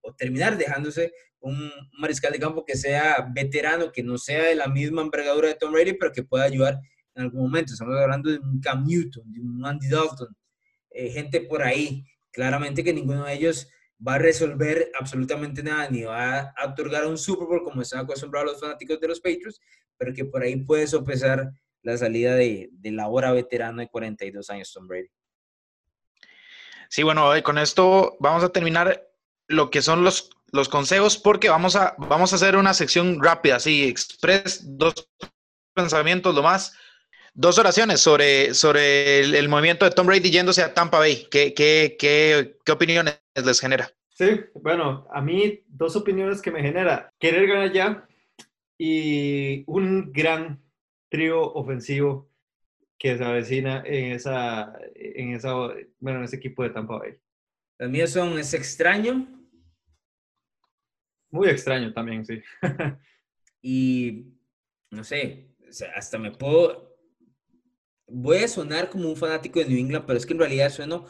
[0.00, 4.68] o terminar dejándose un mariscal de campo que sea veterano, que no sea de la
[4.68, 6.78] misma envergadura de Tom Brady, pero que pueda ayudar
[7.14, 7.72] en algún momento.
[7.72, 10.36] Estamos hablando de un Cam Newton, de un Andy Dalton,
[10.90, 12.04] eh, gente por ahí.
[12.32, 13.68] Claramente que ninguno de ellos
[14.06, 18.52] va a resolver absolutamente nada, ni va a otorgar un Super Bowl como están acostumbrados
[18.52, 19.60] los fanáticos de los Patriots,
[19.96, 21.50] pero que por ahí puede sopesar
[21.82, 25.08] la salida de, de la hora veterano de 42 años, Tom Brady.
[26.88, 29.08] Sí, bueno, con esto vamos a terminar
[29.48, 33.56] lo que son los, los consejos porque vamos a, vamos a hacer una sección rápida,
[33.56, 35.08] así, express, dos
[35.74, 36.76] pensamientos, lo más,
[37.34, 41.28] dos oraciones sobre, sobre el, movimiento de Tom Brady yéndose a Tampa Bay.
[41.30, 43.90] ¿Qué, qué, qué, qué opiniones les genera?
[44.10, 47.10] Sí, bueno, a mí dos opiniones que me genera.
[47.18, 48.08] Querer ganar ya
[48.78, 50.62] y un gran
[51.08, 52.30] trío ofensivo
[52.98, 55.54] que se avecina en esa, en esa,
[55.98, 57.18] bueno, en ese equipo de Tampa Bay.
[57.78, 59.28] Las mías son Es extraño.
[61.30, 62.40] Muy extraño también, sí.
[63.62, 64.32] y
[64.90, 65.50] no sé,
[65.94, 66.96] hasta me puedo.
[68.08, 71.06] Voy a sonar como un fanático de New England, pero es que en realidad sueno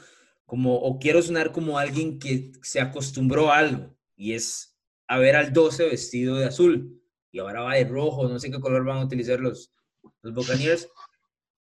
[0.46, 4.78] como, o quiero sonar como alguien que se acostumbró a algo, y es
[5.08, 8.60] a ver al 12 vestido de azul, y ahora va de rojo, no sé qué
[8.60, 9.75] color van a utilizar los,
[10.22, 10.88] los Buccaneers.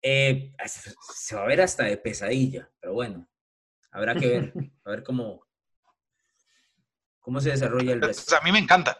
[0.02, 0.52] Eh,
[1.14, 3.28] se va a ver hasta de pesadilla, pero bueno,
[3.90, 4.52] habrá que ver,
[4.84, 5.46] a ver cómo,
[7.20, 8.36] cómo se desarrolla el resto.
[8.36, 8.98] a mí me encanta.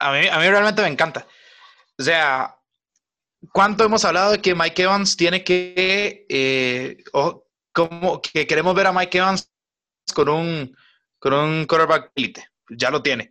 [0.00, 1.26] A mí, a mí realmente me encanta.
[1.98, 2.56] O sea,
[3.52, 8.86] ¿cuánto hemos hablado de que Mike Evans tiene que, eh, o como que queremos ver
[8.86, 9.50] a Mike Evans
[10.14, 10.76] con un,
[11.18, 12.48] con un quarterback elite?
[12.70, 13.30] Ya lo tiene.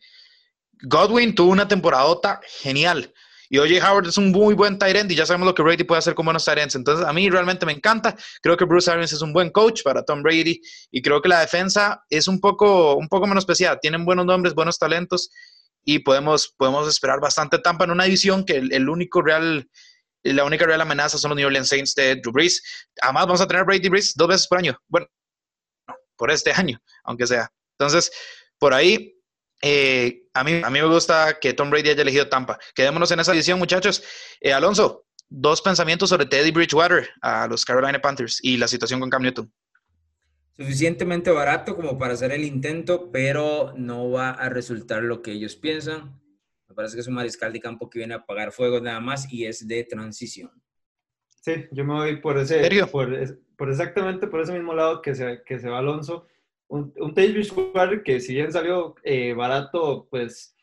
[0.81, 3.13] Godwin tuvo una temporadota genial.
[3.49, 5.83] Y oye, Howard es un muy buen tight end y ya sabemos lo que Brady
[5.83, 6.75] puede hacer con buenos tight ends.
[6.75, 8.15] Entonces, a mí realmente me encanta.
[8.41, 11.39] Creo que Bruce Arians es un buen coach para Tom Brady y creo que la
[11.39, 13.79] defensa es un poco, un poco menos especial.
[13.81, 15.29] Tienen buenos nombres, buenos talentos
[15.83, 19.69] y podemos, podemos esperar bastante Tampa en una división que el, único real,
[20.23, 22.61] la única real amenaza son los New Orleans Saints de Drew Brees.
[23.01, 24.77] Además, vamos a tener Brady Brees dos veces por año.
[24.87, 25.07] Bueno,
[26.17, 27.49] por este año, aunque sea.
[27.79, 28.11] Entonces,
[28.59, 29.16] por ahí
[29.61, 32.59] eh, a, mí, a mí me gusta que Tom Brady haya elegido Tampa.
[32.75, 34.03] Quedémonos en esa edición, muchachos.
[34.39, 39.09] Eh, Alonso, dos pensamientos sobre Teddy Bridgewater a los Carolina Panthers y la situación con
[39.09, 39.51] Cam Newton.
[40.55, 45.55] Suficientemente barato como para hacer el intento, pero no va a resultar lo que ellos
[45.55, 46.19] piensan.
[46.67, 49.31] Me parece que es un mariscal de campo que viene a apagar fuego nada más
[49.31, 50.51] y es de transición.
[51.41, 55.43] Sí, yo me voy por ese, por, por, exactamente por ese mismo lado que se,
[55.45, 56.27] que se va Alonso
[56.69, 60.55] un, un Bridgewater que si bien salió eh, barato, pues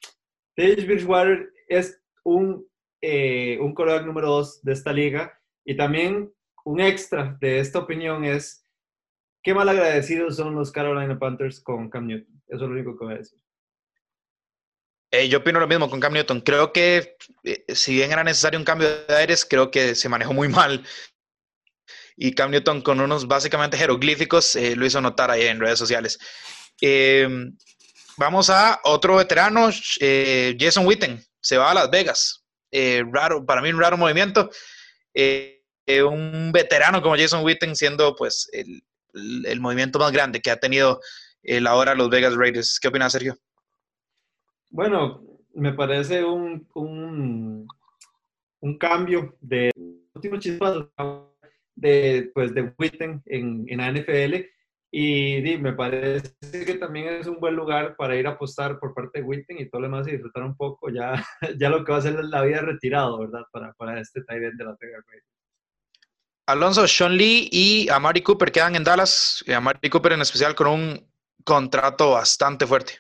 [0.57, 2.67] Tage Bridgewater es un,
[3.01, 3.75] eh, un
[4.07, 6.33] número dos de esta liga y también
[6.65, 8.67] un extra de esta opinión es
[9.43, 12.43] qué mal agradecidos son los Carolina Panthers con Cam Newton.
[12.49, 13.39] Eso es lo único que voy a decir.
[15.11, 16.41] Eh, yo opino lo mismo con Cam Newton.
[16.41, 17.17] Creo que
[17.69, 20.85] si bien era necesario un cambio de aires, creo que se manejó muy mal
[22.17, 26.19] y Cam Newton con unos básicamente jeroglíficos eh, lo hizo notar ahí en redes sociales.
[26.81, 27.29] Eh,
[28.17, 32.45] vamos a otro veterano, eh, Jason Witten, se va a Las Vegas.
[33.12, 34.51] raro, para mí un raro movimiento.
[35.89, 38.83] un veterano como Jason Witten siendo pues el,
[39.47, 41.01] el, movimiento más grande que ha tenido
[41.43, 42.79] el ahora los Vegas Raiders.
[42.81, 43.37] ¿Qué opinas, Sergio?
[44.71, 45.23] Bueno,
[45.55, 47.69] me parece un, un,
[48.79, 49.71] cambio de
[50.15, 50.91] último chispazo
[51.75, 54.47] de, pues, de Witten en, en la NFL.
[54.97, 56.31] Y, me parece
[56.64, 59.68] que también es un buen lugar para ir a apostar por parte de Witten y
[59.68, 61.14] todo lo demás y disfrutar un poco ya,
[61.59, 63.43] ya lo que va a ser la vida retirado, ¿verdad?
[63.51, 65.05] Para, para este tight de la Vegas
[66.47, 69.43] Alonso, Sean Lee y Amari Cooper quedan en Dallas.
[69.47, 71.12] Y Amari Cooper en especial con un
[71.43, 72.99] contrato bastante fuerte.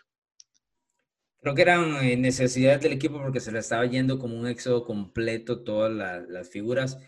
[1.42, 4.84] Creo que eran eh, necesidades del equipo porque se le estaba yendo como un éxodo
[4.84, 5.92] completo todas
[6.26, 6.98] las figuras.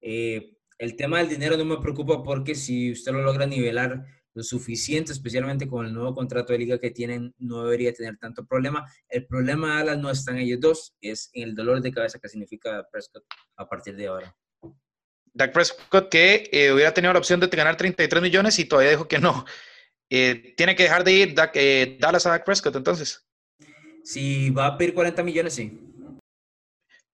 [0.00, 4.04] Eh, el tema del dinero no me preocupa porque si usted lo logra nivelar
[4.34, 8.44] lo suficiente, especialmente con el nuevo contrato de liga que tienen, no debería tener tanto
[8.44, 8.84] problema.
[9.08, 12.18] El problema de Alas no está en ellos dos, es en el dolor de cabeza
[12.18, 13.24] que significa Prescott
[13.56, 14.36] a partir de ahora.
[15.32, 19.08] Dak Prescott que eh, hubiera tenido la opción de ganar 33 millones y todavía dijo
[19.08, 19.46] que no.
[20.10, 23.26] Eh, tiene que dejar de ir eh, Dallas a Dak Prescott entonces.
[24.04, 25.80] Si va a pedir 40 millones, sí.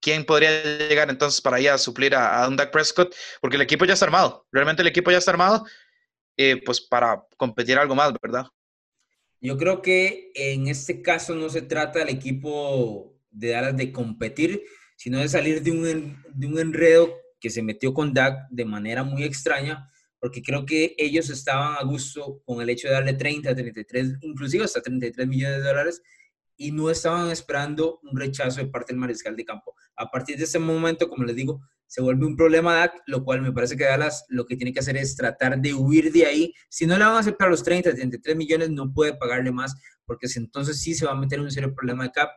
[0.03, 0.51] ¿Quién podría
[0.89, 3.15] llegar entonces para ir a suplir a, a un Dak Prescott?
[3.41, 4.45] Porque el equipo ya está armado.
[4.53, 5.65] Realmente el equipo ya está armado
[6.37, 8.47] eh, pues para competir algo más, ¿verdad?
[9.41, 14.63] Yo creo que en este caso no se trata del equipo de Dallas de competir,
[14.97, 19.03] sino de salir de un, de un enredo que se metió con Dak de manera
[19.03, 19.91] muy extraña,
[20.21, 24.65] porque creo que ellos estaban a gusto con el hecho de darle 30, 33, inclusive
[24.65, 26.03] hasta 33 millones de dólares,
[26.57, 29.75] y no estaban esperando un rechazo de parte del mariscal de campo.
[29.97, 31.61] A partir de ese momento, como les digo,
[31.93, 34.81] se vuelve un problema DAC, lo cual me parece que Dallas lo que tiene que
[34.81, 36.55] hacer es tratar de huir de ahí.
[36.71, 39.77] Si no le van a aceptar los 30, 33 millones, no puede pagarle más,
[40.07, 42.31] porque entonces sí se va a meter en un serio problema de cap,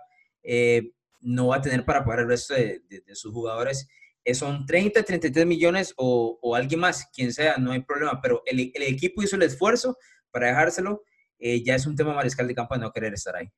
[0.43, 0.91] eh,
[1.21, 3.87] no va a tener para pagar el resto de, sus jugadores.
[4.25, 8.59] Eh, son 30, 33 millones o, alguien más, quien sea, no hay problema, pero el,
[8.59, 9.97] equipo hizo el esfuerzo
[10.31, 11.03] para dejárselo.
[11.39, 13.49] Eh, ya es un tema mariscal de campo de no querer estar ahí.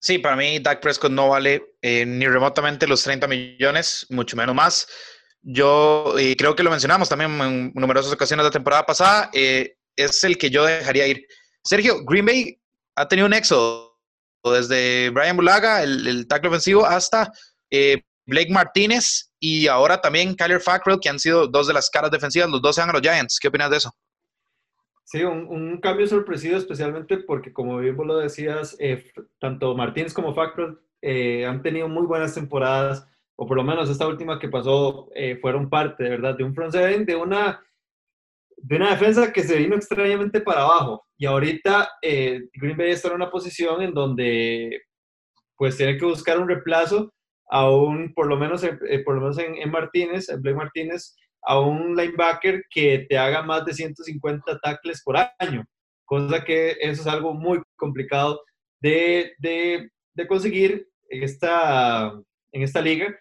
[0.00, 4.54] Sí, para mí Dak Prescott no vale eh, ni remotamente los 30 millones, mucho menos
[4.54, 4.86] más.
[5.42, 10.22] Yo y creo que lo mencionamos también en numerosas ocasiones la temporada pasada, eh, es
[10.24, 11.26] el que yo dejaría ir.
[11.64, 12.60] Sergio, Green Bay
[12.96, 13.98] ha tenido un éxodo
[14.44, 17.32] desde Brian Bulaga, el, el tackle ofensivo, hasta
[17.70, 22.10] eh, Blake Martínez y ahora también Kyler Fackrell, que han sido dos de las caras
[22.10, 23.38] defensivas, los dos sean a los Giants.
[23.40, 23.94] ¿Qué opinas de eso?
[25.10, 30.34] Sí, un, cambio sorpresivo, especialmente porque, como bien vos lo decías, eh, tanto Martínez como
[30.34, 35.08] Factor eh, han tenido muy buenas temporadas, o por lo menos esta última que pasó
[35.14, 37.58] eh, fueron parte, de verdad, de un front seven, de una,
[38.58, 41.06] de una defensa que se vino extrañamente para abajo.
[41.16, 44.82] Y ahorita Green Bay está en una posición en donde
[45.56, 47.14] pues tiene que buscar un reemplazo,
[47.48, 48.60] aún por lo menos,
[49.06, 53.42] por lo menos en, en Martínez, en Blake Martínez, a un linebacker que te haga
[53.42, 55.64] más de 150 tackles por año,
[56.04, 58.40] cosa que eso es algo muy complicado
[58.80, 62.12] de, de, de conseguir en esta,
[62.52, 63.14] en esta liga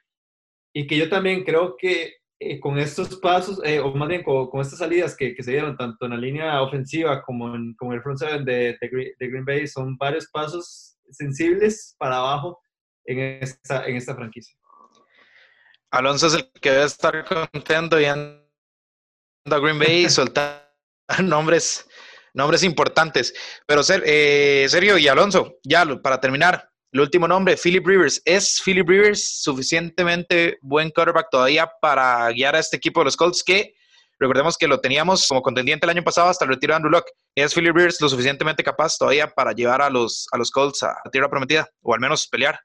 [0.73, 4.61] y que yo también creo que eh, con estos pasos, eh, o más bien con,
[4.61, 8.19] estas salidas que, se dieron tanto en la línea ofensiva como en, como el front
[8.19, 12.59] seven de, de, Green Bay, son varios pasos sensibles para abajo
[13.05, 14.55] en esta, en esta franquicia.
[15.91, 18.43] Alonso es el que debe estar contento y anda
[19.45, 20.73] a Green Bay y soltar
[21.23, 21.87] nombres,
[22.33, 23.33] nombres importantes.
[23.65, 28.21] Pero eh, Sergio y Alonso, ya para terminar, el último nombre, Philip Rivers.
[28.25, 33.43] ¿Es Philip Rivers suficientemente buen quarterback todavía para guiar a este equipo de los Colts
[33.43, 33.75] que
[34.19, 37.11] recordemos que lo teníamos como contendiente el año pasado hasta el retiro de Andrew Locke?
[37.35, 40.95] ¿Es Philip Rivers lo suficientemente capaz todavía para llevar a los, a los Colts a,
[41.11, 42.59] tierra prometida o al menos pelear?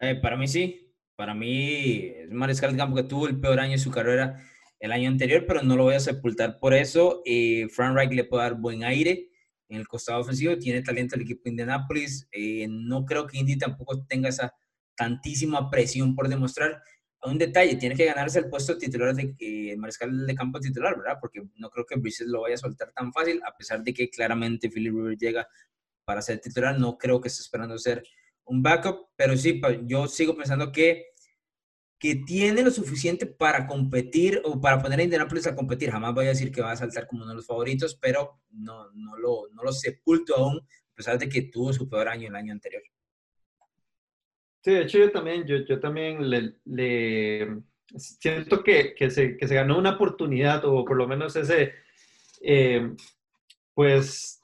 [0.00, 0.89] Eh, para mí sí,
[1.20, 4.42] para mí es mariscal de campo que tuvo el peor año de su carrera
[4.78, 7.20] el año anterior, pero no lo voy a sepultar por eso.
[7.26, 9.28] Eh, Frank Reich le puede dar buen aire
[9.68, 12.26] en el costado ofensivo, tiene talento el equipo de Indianapolis.
[12.32, 14.54] Eh, no creo que Indy tampoco tenga esa
[14.96, 16.82] tantísima presión por demostrar.
[17.22, 21.18] Un detalle, tiene que ganarse el puesto titular de eh, mariscal de campo titular, ¿verdad?
[21.20, 24.08] Porque no creo que Bridges lo vaya a soltar tan fácil, a pesar de que
[24.08, 25.46] claramente Philip Rivers llega
[26.06, 26.80] para ser titular.
[26.80, 28.02] No creo que esté esperando ser
[28.50, 31.09] un backup, pero sí, yo sigo pensando que
[32.00, 35.90] que tiene lo suficiente para competir o para poner a Indianapolis a competir.
[35.90, 38.90] Jamás voy a decir que va a saltar como uno de los favoritos, pero no,
[38.92, 42.34] no, lo, no lo sepulto aún, a pesar de que tuvo su peor año el
[42.34, 42.82] año anterior.
[44.64, 47.60] Sí, de hecho yo también, yo, yo también le, le
[47.94, 51.74] siento que, que, se, que, se, ganó una oportunidad, o por lo menos ese,
[52.40, 52.94] eh,
[53.74, 54.40] pues,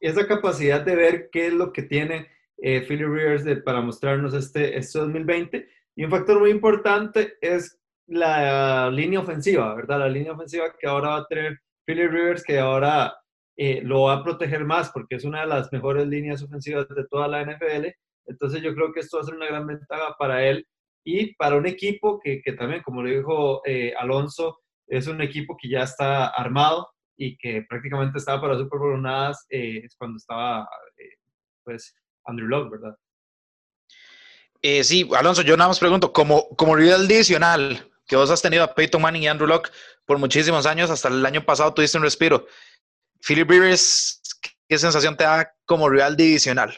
[0.00, 2.28] esa capacidad de ver qué es lo que tiene
[2.58, 7.78] eh, Philly Rivers de, para mostrarnos este, este 2020 y un factor muy importante es
[8.06, 10.00] la línea ofensiva, ¿verdad?
[10.00, 13.16] La línea ofensiva que ahora va a tener Philly Rivers, que ahora
[13.56, 17.06] eh, lo va a proteger más porque es una de las mejores líneas ofensivas de
[17.08, 17.86] toda la NFL.
[18.26, 20.66] Entonces yo creo que esto va a ser una gran ventaja para él
[21.02, 25.56] y para un equipo que, que también, como le dijo eh, Alonso, es un equipo
[25.56, 29.02] que ya está armado y que prácticamente estaba para Super Bowl
[29.48, 30.68] eh, cuando estaba
[31.64, 31.94] pues
[32.24, 32.96] Andrew Locke, ¿verdad?
[34.68, 38.64] Eh, sí, Alonso, yo nada más pregunto, como, como rival adicional que vos has tenido
[38.64, 39.70] a Peyton Manning y Andrew Locke
[40.04, 42.46] por muchísimos años, hasta el año pasado tuviste un respiro.
[43.24, 44.20] Philip Rivers,
[44.68, 46.76] ¿qué sensación te da como rival divisional?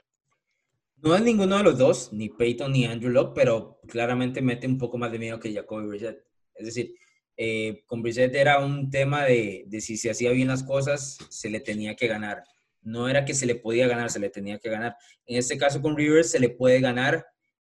[0.97, 4.77] No es ninguno de los dos, ni Peyton ni Andrew Locke, pero claramente mete un
[4.77, 6.19] poco más de miedo que Jacoby Brissett.
[6.57, 6.95] Es decir,
[7.41, 11.49] Eh, con Brissett era un tema de, de si se hacía bien las cosas, se
[11.49, 12.43] le tenía que ganar.
[12.83, 14.97] No era que se le podía ganar, se le tenía que ganar.
[15.25, 17.25] En este caso con Rivers se le puede ganar.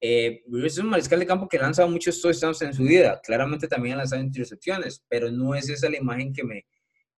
[0.08, 3.20] Eh, es un mariscal de campo que lanza muchos touchdowns en su vida.
[3.24, 6.64] Claramente también ha lanzado intercepciones, pero no es esa la imagen que me,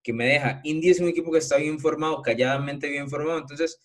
[0.02, 0.60] que me deja.
[0.64, 3.40] Indy es un equipo que está bien formado, calladamente bien formado.
[3.40, 3.78] Entonces,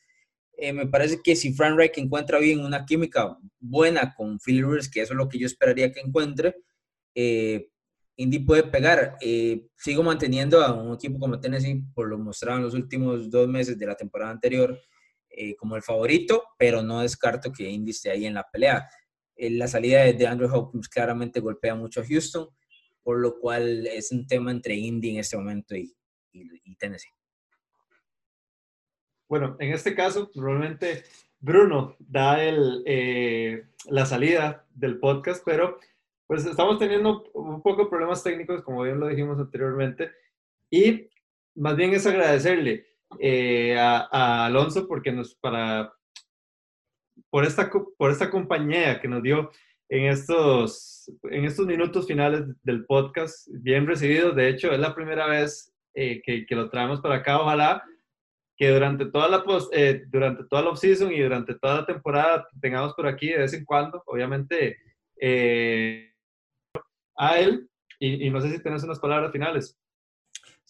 [0.56, 4.90] eh, me parece que si Frank Reich encuentra bien una química buena con Phil Rivers,
[4.90, 6.56] que eso es lo que yo esperaría que encuentre,
[7.14, 7.68] eh,
[8.16, 9.18] Indy puede pegar.
[9.20, 13.50] Eh, sigo manteniendo a un equipo como Tennessee, por lo mostrado en los últimos dos
[13.50, 14.80] meses de la temporada anterior,
[15.36, 18.88] eh, como el favorito, pero no descarto que Indy esté ahí en la pelea.
[19.36, 22.48] Eh, la salida de Andrew Hopkins claramente golpea mucho a Houston,
[23.02, 25.92] por lo cual es un tema entre Indy en este momento y,
[26.32, 27.10] y, Tennessee.
[29.28, 31.04] Bueno, en este caso, probablemente
[31.40, 35.80] Bruno da el, la salida del podcast, pero
[36.28, 40.12] pues estamos teniendo un poco de problemas técnicos, como bien lo dijimos anteriormente,
[40.70, 41.10] y
[41.56, 45.94] más bien es agradecerle eh, a, Alonso porque nos, para,
[47.30, 49.52] por, esta, por esta compañía que nos dio
[49.90, 54.32] en estos, en estos minutos finales del podcast, bien recibido.
[54.32, 57.40] De hecho, es la primera vez eh, que, que, lo traemos para acá.
[57.40, 57.84] Ojalá
[58.56, 62.48] que durante toda la post, eh, durante toda la off-season y durante toda la temporada
[62.62, 64.04] tengamos por aquí de vez en cuando.
[64.06, 64.78] Obviamente,
[65.20, 66.12] eh,
[67.18, 69.78] a él y, no sé si tienes unas palabras finales.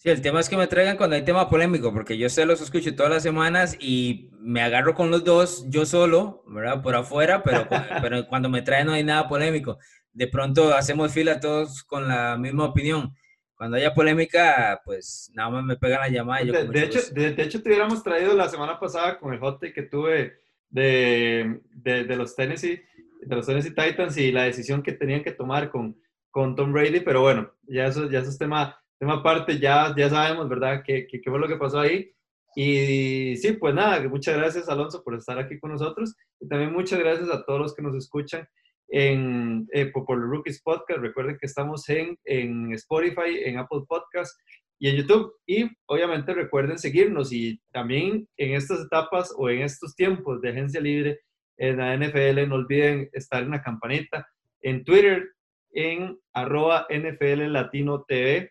[0.04, 2.60] Sí, el tema es que me traigan cuando hay tema polémico, porque yo se los
[2.60, 6.82] escucho todas las semanas y me agarro con los dos yo solo, ¿verdad?
[6.82, 7.66] Por afuera, pero,
[8.02, 9.78] pero cuando me traen no hay nada polémico.
[10.12, 13.14] De pronto hacemos fila todos con la misma opinión.
[13.54, 16.42] Cuando haya polémica, pues nada más me pegan la llamada.
[16.42, 19.58] Y yo de, hecho, de, hecho, te hubiéramos traído la semana pasada con el hot
[19.58, 20.34] que tuve
[20.68, 22.82] de, de, de, los Tennessee,
[23.22, 25.96] de los Tennessee Titans y la decisión que tenían que tomar con,
[26.30, 30.08] con Tom Brady, pero bueno, ya eso, ya eso es tema, tema aparte, ya, ya
[30.08, 32.10] sabemos, ¿verdad?, qué, qué, fue lo que pasó ahí.
[32.56, 37.00] Y sí, pues nada, muchas gracias Alonso por estar aquí con nosotros y también muchas
[37.00, 38.46] gracias a todos los que nos escuchan
[38.88, 41.00] en, eh, por, el Rookies Podcast.
[41.00, 44.38] Recuerden que estamos en, en Spotify, en Apple Podcast
[44.78, 45.34] y en YouTube.
[45.46, 50.80] Y obviamente recuerden seguirnos y también en estas etapas o en estos tiempos de agencia
[50.80, 51.20] libre
[51.56, 54.28] en la NFL, no olviden estar en la campanita.
[54.62, 55.34] En Twitter
[55.74, 58.50] en arroba NFL Latino TV.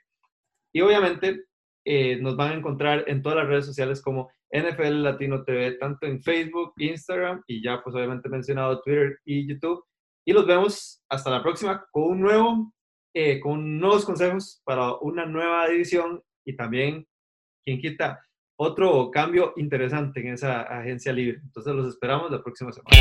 [0.74, 1.46] Y obviamente
[1.86, 6.06] eh, nos van a encontrar en todas las redes sociales como NFL Latino TV, tanto
[6.08, 9.84] en Facebook, Instagram y ya pues obviamente mencionado Twitter y YouTube.
[10.26, 12.74] Y los vemos hasta la próxima con un nuevo,
[13.14, 17.06] eh, con nuevos consejos para una nueva edición y también,
[17.64, 18.22] quien quita,
[18.56, 21.40] otro cambio interesante en esa agencia libre.
[21.44, 22.96] Entonces los esperamos la próxima semana.